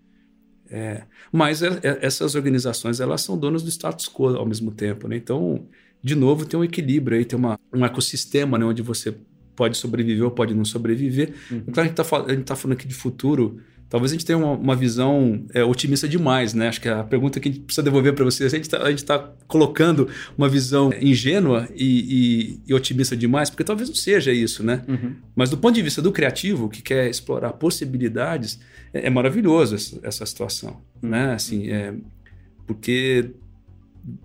É, 0.71 1.03
mas 1.31 1.63
é, 1.63 1.69
é, 1.83 1.99
essas 2.07 2.35
organizações 2.35 3.01
elas 3.01 3.21
são 3.21 3.37
donas 3.37 3.63
do 3.63 3.69
status 3.69 4.09
quo 4.09 4.29
ao 4.37 4.47
mesmo 4.47 4.71
tempo, 4.71 5.09
né? 5.09 5.17
Então, 5.17 5.67
de 6.05 6.15
novo, 6.15 6.45
tem 6.45 6.61
um 6.61 6.63
equilíbrio 6.63 7.19
aí, 7.19 7.25
tem 7.25 7.39
uma, 7.39 7.59
um 7.73 7.85
ecossistema 7.85 8.59
né, 8.59 8.65
onde 8.65 8.83
você 8.83 9.17
pode 9.57 9.77
sobreviver 9.77 10.25
ou 10.25 10.31
pode 10.31 10.55
não 10.55 10.65
sobreviver. 10.65 11.33
Uhum. 11.51 11.63
Então, 11.67 11.83
a 11.83 11.87
gente 11.87 11.99
está 11.99 12.05
tá 12.45 12.57
falando 12.57 12.77
aqui 12.77 12.87
de 12.87 12.95
futuro 12.95 13.61
Talvez 13.89 14.11
a 14.11 14.15
gente 14.15 14.27
tenha 14.27 14.37
uma, 14.37 14.53
uma 14.53 14.75
visão 14.75 15.47
é, 15.55 15.63
otimista 15.63 16.09
demais, 16.09 16.53
né? 16.53 16.67
Acho 16.67 16.81
que 16.81 16.89
a 16.89 17.05
pergunta 17.05 17.39
que 17.39 17.49
a 17.49 17.53
gente 17.53 17.63
precisa 17.63 17.83
devolver 17.83 18.13
para 18.13 18.25
vocês, 18.25 18.53
a 18.53 18.57
gente 18.57 18.65
está 18.65 19.19
tá 19.19 19.33
colocando 19.47 20.09
uma 20.37 20.49
visão 20.49 20.91
ingênua 21.01 21.69
e, 21.73 21.85
e, 21.87 22.61
e, 22.67 22.75
otimista 22.75 23.17
demais, 23.17 23.51
porque 23.51 23.63
talvez 23.63 23.89
não 23.89 23.95
seja 23.95 24.33
isso, 24.33 24.65
né? 24.65 24.83
Uhum. 24.89 25.15
Mas 25.37 25.49
do 25.49 25.57
ponto 25.57 25.75
de 25.75 25.83
vista 25.83 26.03
do 26.03 26.11
criativo, 26.11 26.69
que 26.69 26.83
quer 26.83 27.09
explorar 27.09 27.53
possibilidades, 27.53 28.59
é, 28.93 29.07
é 29.07 29.11
maravilhoso 29.11 29.77
essa, 29.77 30.01
essa 30.03 30.27
situação, 30.27 30.81
uhum. 31.01 31.11
né? 31.11 31.33
Assim, 31.33 31.71
é, 31.71 31.95
porque 32.67 33.31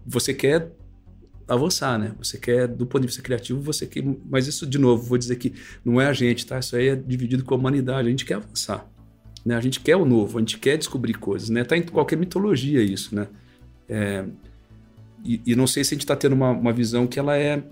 você 0.03 0.33
quer 0.33 0.71
avançar, 1.49 1.97
né? 1.97 2.13
Você 2.19 2.37
quer, 2.37 2.67
do 2.67 2.85
ponto 2.85 3.01
de 3.01 3.07
vista 3.07 3.21
criativo, 3.21 3.59
você 3.61 3.85
quer. 3.85 4.03
Mas 4.29 4.47
isso, 4.47 4.65
de 4.65 4.77
novo, 4.77 5.03
vou 5.03 5.17
dizer 5.17 5.35
que 5.35 5.53
não 5.83 5.99
é 5.99 6.07
a 6.07 6.13
gente, 6.13 6.45
tá? 6.45 6.59
Isso 6.59 6.75
aí 6.75 6.89
é 6.89 6.95
dividido 6.95 7.43
com 7.43 7.53
a 7.55 7.57
humanidade. 7.57 8.07
A 8.07 8.11
gente 8.11 8.25
quer 8.25 8.35
avançar. 8.35 8.87
Né? 9.45 9.55
A 9.55 9.61
gente 9.61 9.79
quer 9.79 9.95
o 9.95 10.05
novo, 10.05 10.37
a 10.37 10.41
gente 10.41 10.57
quer 10.59 10.77
descobrir 10.77 11.15
coisas. 11.15 11.49
Né? 11.49 11.63
Tá 11.63 11.75
em 11.75 11.81
qualquer 11.81 12.17
mitologia 12.17 12.81
isso, 12.81 13.15
né? 13.15 13.27
É, 13.87 14.25
e, 15.25 15.41
e, 15.45 15.55
não 15.55 15.65
sei 15.65 15.83
se 15.83 15.93
a 15.93 15.95
gente 15.95 16.03
está 16.03 16.15
tendo 16.15 16.33
uma, 16.33 16.51
uma 16.51 16.71
visão 16.71 17.07
que 17.07 17.19
ela 17.19 17.35
é 17.35 17.63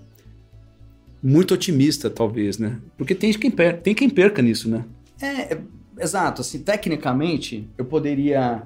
muito 1.21 1.53
otimista, 1.53 2.09
talvez, 2.09 2.57
né? 2.57 2.79
Porque 2.97 3.13
tem 3.13 3.31
quem, 3.33 3.51
per 3.51 3.81
tem 3.81 3.93
quem 3.93 4.09
perca 4.09 4.41
nisso, 4.41 4.69
né? 4.69 4.83
É, 5.21 5.53
é, 5.53 5.61
exato. 5.99 6.41
Assim, 6.41 6.59
tecnicamente, 6.59 7.69
eu 7.77 7.85
poderia 7.85 8.63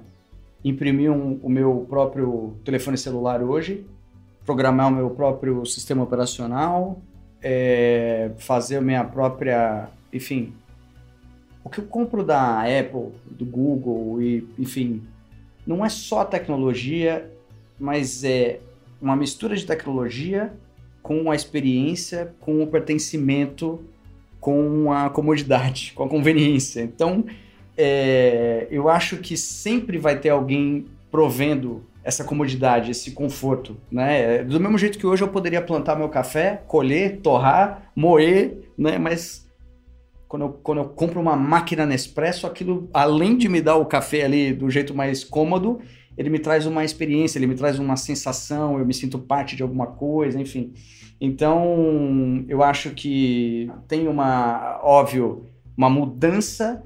imprimir 0.63 1.12
um, 1.12 1.39
o 1.41 1.50
meu 1.50 1.86
próprio 1.89 2.56
telefone 2.63 2.97
celular 2.97 3.43
hoje, 3.43 3.86
programar 4.45 4.88
o 4.88 4.91
meu 4.91 5.10
próprio 5.10 5.65
sistema 5.65 6.04
operacional, 6.04 7.01
é, 7.41 8.32
fazer 8.38 8.77
a 8.77 8.82
minha 8.82 9.04
própria, 9.04 9.89
enfim, 10.12 10.54
o 11.63 11.69
que 11.69 11.80
eu 11.80 11.86
compro 11.86 12.23
da 12.23 12.62
Apple, 12.62 13.10
do 13.30 13.45
Google 13.45 14.21
e, 14.21 14.47
enfim, 14.58 15.04
não 15.65 15.86
é 15.86 15.89
só 15.89 16.25
tecnologia, 16.25 17.30
mas 17.80 18.23
é 18.23 18.60
uma 19.01 19.15
mistura 19.15 19.56
de 19.56 19.65
tecnologia 19.65 20.54
com 21.01 21.32
a 21.32 21.36
experiência, 21.36 22.34
com 22.39 22.62
o 22.62 22.67
pertencimento, 22.67 23.84
com 24.39 24.91
a 24.91 25.10
comodidade, 25.10 25.93
com 25.95 26.04
a 26.04 26.10
conveniência. 26.10 26.82
Então, 26.82 27.25
é, 27.77 28.67
eu 28.69 28.89
acho 28.89 29.17
que 29.17 29.38
sempre 29.38 29.97
vai 29.97 30.19
ter 30.19 30.30
alguém 30.30 30.86
provendo 31.10 31.84
essa 32.03 32.23
comodidade, 32.23 32.91
esse 32.91 33.11
conforto, 33.11 33.77
né? 33.91 34.43
Do 34.43 34.59
mesmo 34.59 34.77
jeito 34.77 34.97
que 34.97 35.05
hoje 35.05 35.23
eu 35.23 35.27
poderia 35.27 35.61
plantar 35.61 35.95
meu 35.95 36.09
café, 36.09 36.61
colher, 36.67 37.21
torrar, 37.21 37.91
moer, 37.95 38.71
né? 38.77 38.97
Mas 38.97 39.47
quando 40.27 40.43
eu, 40.43 40.49
quando 40.49 40.77
eu 40.79 40.85
compro 40.85 41.19
uma 41.19 41.35
máquina 41.35 41.85
Nespresso, 41.85 42.47
aquilo, 42.47 42.89
além 42.93 43.37
de 43.37 43.47
me 43.47 43.61
dar 43.61 43.75
o 43.75 43.85
café 43.85 44.23
ali 44.23 44.53
do 44.53 44.69
jeito 44.69 44.95
mais 44.95 45.23
cômodo, 45.23 45.79
ele 46.17 46.29
me 46.29 46.39
traz 46.39 46.65
uma 46.65 46.83
experiência, 46.83 47.37
ele 47.37 47.47
me 47.47 47.55
traz 47.55 47.79
uma 47.79 47.95
sensação, 47.95 48.79
eu 48.79 48.85
me 48.85 48.93
sinto 48.93 49.19
parte 49.19 49.55
de 49.55 49.63
alguma 49.63 49.87
coisa, 49.87 50.39
enfim. 50.39 50.73
Então, 51.19 52.43
eu 52.47 52.63
acho 52.63 52.91
que 52.91 53.69
tem 53.87 54.07
uma, 54.07 54.79
óbvio, 54.83 55.45
uma 55.77 55.89
mudança 55.89 56.83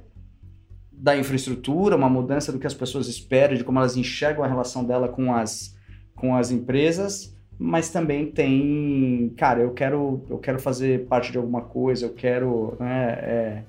da 0.97 1.17
infraestrutura, 1.17 1.95
uma 1.95 2.09
mudança 2.09 2.51
do 2.51 2.59
que 2.59 2.67
as 2.67 2.73
pessoas 2.73 3.07
esperam, 3.07 3.55
de 3.55 3.63
como 3.63 3.79
elas 3.79 3.97
enxergam 3.97 4.43
a 4.43 4.47
relação 4.47 4.83
dela 4.83 5.07
com 5.07 5.33
as, 5.33 5.75
com 6.15 6.35
as 6.35 6.51
empresas, 6.51 7.35
mas 7.57 7.89
também 7.89 8.25
tem, 8.31 9.33
cara, 9.37 9.61
eu 9.61 9.71
quero, 9.71 10.21
eu 10.29 10.37
quero 10.37 10.59
fazer 10.59 11.05
parte 11.05 11.31
de 11.31 11.37
alguma 11.37 11.61
coisa, 11.61 12.05
eu 12.05 12.13
quero, 12.13 12.75
né, 12.79 13.09
é, 13.21 13.63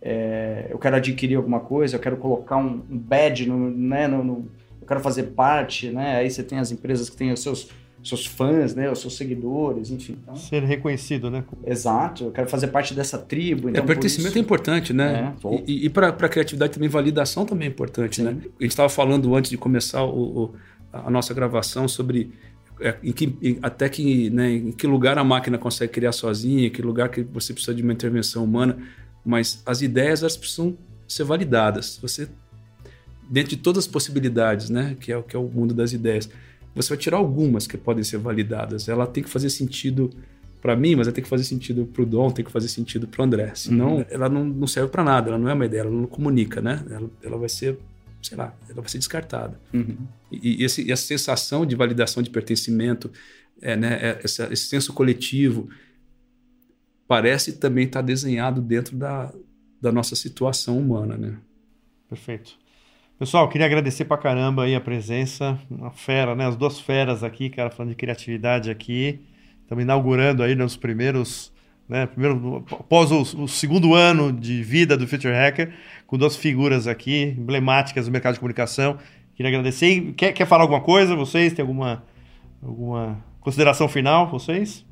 é, 0.00 0.66
eu 0.70 0.78
quero 0.78 0.96
adquirir 0.96 1.36
alguma 1.36 1.60
coisa, 1.60 1.96
eu 1.96 2.00
quero 2.00 2.16
colocar 2.16 2.56
um, 2.56 2.82
um 2.90 2.98
badge 2.98 3.46
no, 3.46 3.70
né, 3.70 4.06
no, 4.06 4.24
no, 4.24 4.48
eu 4.80 4.86
quero 4.86 5.00
fazer 5.00 5.24
parte, 5.24 5.90
né, 5.90 6.16
aí 6.16 6.30
você 6.30 6.42
tem 6.42 6.58
as 6.58 6.72
empresas 6.72 7.10
que 7.10 7.16
têm 7.16 7.32
os 7.32 7.42
seus, 7.42 7.70
seus 8.08 8.26
fãs, 8.26 8.74
né, 8.74 8.90
os 8.90 9.00
seus 9.00 9.16
seguidores, 9.16 9.90
enfim. 9.90 10.16
Então... 10.22 10.36
Ser 10.36 10.62
reconhecido, 10.62 11.30
né? 11.30 11.44
Exato, 11.66 12.24
eu 12.24 12.30
quero 12.30 12.48
fazer 12.48 12.68
parte 12.68 12.94
dessa 12.94 13.18
tribo. 13.18 13.68
Então, 13.68 13.82
é, 13.82 13.86
pertencimento 13.86 14.30
isso... 14.30 14.38
é 14.38 14.40
importante, 14.40 14.92
né? 14.92 15.34
É, 15.44 15.62
e, 15.66 15.86
e 15.86 15.88
para 15.90 16.08
a 16.08 16.28
criatividade 16.28 16.72
também, 16.72 16.88
validação 16.88 17.44
também 17.44 17.68
é 17.68 17.70
importante, 17.70 18.22
né? 18.22 18.30
Sim. 18.30 18.36
né? 18.36 18.42
A 18.58 18.62
gente 18.62 18.72
estava 18.72 18.88
falando 18.88 19.34
antes 19.34 19.50
de 19.50 19.56
começar 19.56 20.02
o, 20.04 20.44
o, 20.44 20.54
a 20.92 21.10
nossa 21.10 21.32
gravação 21.34 21.86
sobre 21.86 22.32
é, 22.80 22.96
em 23.02 23.12
que, 23.12 23.36
em, 23.42 23.58
até 23.62 23.88
que, 23.88 24.30
né, 24.30 24.52
em 24.52 24.72
que 24.72 24.86
lugar 24.86 25.18
a 25.18 25.24
máquina 25.24 25.58
consegue 25.58 25.92
criar 25.92 26.12
sozinha, 26.12 26.66
em 26.66 26.70
que 26.70 26.80
lugar 26.80 27.08
que 27.08 27.22
você 27.22 27.52
precisa 27.52 27.74
de 27.74 27.82
uma 27.82 27.92
intervenção 27.92 28.44
humana, 28.44 28.78
mas 29.24 29.62
as 29.66 29.82
ideias 29.82 30.22
elas 30.22 30.36
precisam 30.36 30.76
ser 31.06 31.24
validadas. 31.24 31.98
Você, 32.00 32.28
dentro 33.28 33.50
de 33.50 33.56
todas 33.56 33.84
as 33.84 33.90
possibilidades, 33.90 34.70
né, 34.70 34.96
que 35.00 35.12
é, 35.12 35.20
que 35.22 35.34
é 35.34 35.38
o 35.38 35.48
mundo 35.48 35.74
das 35.74 35.92
ideias, 35.92 36.30
você 36.82 36.90
vai 36.90 36.98
tirar 36.98 37.16
algumas 37.16 37.66
que 37.66 37.76
podem 37.76 38.04
ser 38.04 38.18
validadas. 38.18 38.88
Ela 38.88 39.06
tem 39.06 39.22
que 39.22 39.28
fazer 39.28 39.50
sentido 39.50 40.10
para 40.60 40.74
mim, 40.74 40.96
mas 40.96 41.06
ela 41.06 41.14
tem 41.14 41.22
que 41.22 41.30
fazer 41.30 41.44
sentido 41.44 41.86
para 41.86 42.02
o 42.02 42.06
Dom, 42.06 42.30
tem 42.30 42.44
que 42.44 42.50
fazer 42.50 42.68
sentido 42.68 43.06
para 43.06 43.22
o 43.22 43.24
André. 43.24 43.52
Senão, 43.54 43.96
uhum. 43.96 44.04
ela 44.10 44.28
não, 44.28 44.44
não 44.44 44.66
serve 44.66 44.90
para 44.90 45.04
nada, 45.04 45.28
ela 45.28 45.38
não 45.38 45.48
é 45.48 45.54
uma 45.54 45.66
ideia, 45.66 45.82
ela 45.82 45.90
não 45.90 46.06
comunica, 46.06 46.60
né? 46.60 46.84
Ela, 46.90 47.10
ela 47.22 47.38
vai 47.38 47.48
ser 47.48 47.78
sei 48.22 48.36
lá, 48.36 48.54
ela 48.68 48.80
vai 48.80 48.88
ser 48.88 48.98
descartada. 48.98 49.60
Uhum. 49.72 49.96
E, 50.30 50.60
e, 50.60 50.64
esse, 50.64 50.82
e, 50.82 50.92
essa 50.92 51.02
sensação 51.02 51.64
de 51.64 51.76
validação 51.76 52.22
de 52.22 52.30
pertencimento, 52.30 53.10
é, 53.60 53.76
né, 53.76 53.98
é, 54.00 54.20
essa, 54.22 54.52
esse 54.52 54.66
senso 54.66 54.92
coletivo, 54.92 55.68
parece 57.06 57.54
também 57.54 57.86
estar 57.86 58.00
tá 58.00 58.06
desenhado 58.06 58.60
dentro 58.60 58.96
da, 58.96 59.32
da 59.80 59.92
nossa 59.92 60.16
situação 60.16 60.78
humana, 60.78 61.16
né? 61.16 61.38
Perfeito. 62.08 62.58
Pessoal, 63.18 63.48
queria 63.48 63.66
agradecer 63.66 64.04
pra 64.04 64.16
caramba 64.16 64.62
aí 64.64 64.74
a 64.74 64.80
presença, 64.80 65.58
uma 65.68 65.90
fera, 65.90 66.36
né? 66.36 66.46
As 66.46 66.56
duas 66.56 66.78
feras 66.78 67.24
aqui, 67.24 67.50
cara, 67.50 67.68
falando 67.68 67.90
de 67.90 67.96
criatividade 67.96 68.70
aqui. 68.70 69.20
Estamos 69.62 69.82
inaugurando 69.82 70.42
aí 70.42 70.54
nos 70.54 70.76
primeiros 70.76 71.52
né? 71.88 72.06
Primeiro, 72.06 72.64
após 72.70 73.10
o, 73.10 73.22
o, 73.42 73.48
segundo 73.48 73.94
ano 73.94 74.30
de 74.30 74.62
vida 74.62 74.96
do 74.96 75.08
Future 75.08 75.32
Hacker, 75.32 75.72
com 76.06 76.18
duas 76.18 76.36
figuras 76.36 76.86
aqui 76.86 77.34
emblemáticas 77.36 78.04
do 78.04 78.12
mercado 78.12 78.34
de 78.34 78.40
comunicação. 78.40 78.98
Queria 79.34 79.48
agradecer. 79.48 80.12
Quer, 80.12 80.32
quer 80.32 80.46
falar 80.46 80.64
alguma 80.64 80.82
coisa? 80.82 81.16
Vocês? 81.16 81.54
Tem 81.54 81.62
alguma, 81.62 82.04
alguma 82.62 83.24
consideração 83.40 83.88
final? 83.88 84.30
Vocês? 84.30 84.84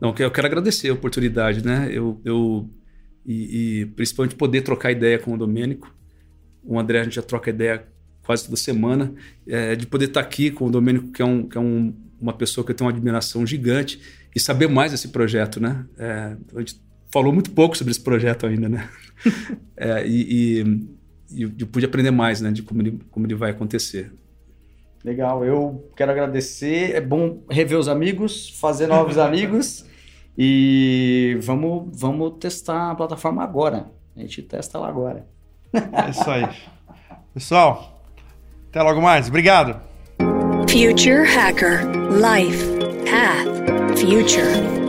Não, 0.00 0.12
eu 0.18 0.30
quero 0.30 0.46
agradecer 0.46 0.88
a 0.88 0.94
oportunidade, 0.94 1.64
né? 1.64 1.88
Eu, 1.92 2.20
eu 2.24 2.68
e, 3.24 3.82
e 3.82 3.86
principalmente 3.86 4.34
poder 4.34 4.62
trocar 4.62 4.90
ideia 4.90 5.18
com 5.18 5.32
o 5.32 5.38
Domênico. 5.38 5.94
O 6.64 6.78
André 6.78 7.00
a 7.00 7.04
gente 7.04 7.16
já 7.16 7.22
troca 7.22 7.50
ideia 7.50 7.84
quase 8.24 8.44
toda 8.44 8.56
semana. 8.56 9.12
É, 9.46 9.74
de 9.74 9.86
poder 9.86 10.06
estar 10.06 10.20
aqui 10.20 10.50
com 10.50 10.66
o 10.66 10.70
Domênico, 10.70 11.08
que 11.08 11.22
é, 11.22 11.24
um, 11.24 11.48
que 11.48 11.58
é 11.58 11.60
um, 11.60 11.94
uma 12.20 12.32
pessoa 12.32 12.64
que 12.64 12.70
eu 12.70 12.74
tenho 12.74 12.88
uma 12.88 12.96
admiração 12.96 13.46
gigante 13.46 14.00
e 14.34 14.40
saber 14.40 14.68
mais 14.68 14.92
desse 14.92 15.08
projeto, 15.08 15.60
né? 15.60 15.84
É, 15.98 16.36
a 16.54 16.58
gente 16.60 16.80
falou 17.12 17.32
muito 17.32 17.50
pouco 17.50 17.76
sobre 17.76 17.90
esse 17.90 18.00
projeto 18.00 18.46
ainda, 18.46 18.68
né? 18.68 18.88
é, 19.76 20.06
e, 20.06 20.60
e, 20.60 21.40
e, 21.40 21.42
eu 21.42 21.66
pude 21.66 21.84
aprender 21.84 22.10
mais, 22.10 22.40
né? 22.40 22.50
De 22.50 22.62
como 22.62 22.80
ele, 22.80 22.98
como 23.10 23.26
ele 23.26 23.34
vai 23.34 23.50
acontecer. 23.50 24.12
Legal, 25.04 25.44
eu 25.44 25.90
quero 25.96 26.12
agradecer. 26.12 26.94
É 26.94 27.00
bom 27.00 27.42
rever 27.50 27.78
os 27.78 27.88
amigos, 27.88 28.48
fazer 28.60 28.86
novos 28.86 29.18
amigos 29.18 29.84
e 30.38 31.36
vamos, 31.42 31.90
vamos 31.92 32.38
testar 32.38 32.92
a 32.92 32.94
plataforma 32.94 33.42
agora. 33.42 33.90
A 34.16 34.20
gente 34.20 34.42
testa 34.42 34.78
lá 34.78 34.88
agora. 34.88 35.26
É 35.72 36.10
isso 36.10 36.30
aí. 36.30 36.48
Pessoal, 37.34 38.02
até 38.68 38.82
logo 38.82 39.00
mais. 39.00 39.28
Obrigado. 39.28 39.80
Future 40.68 41.24
Hacker 41.26 41.82
Life 42.10 42.64
Path 43.04 43.98
Future. 43.98 44.81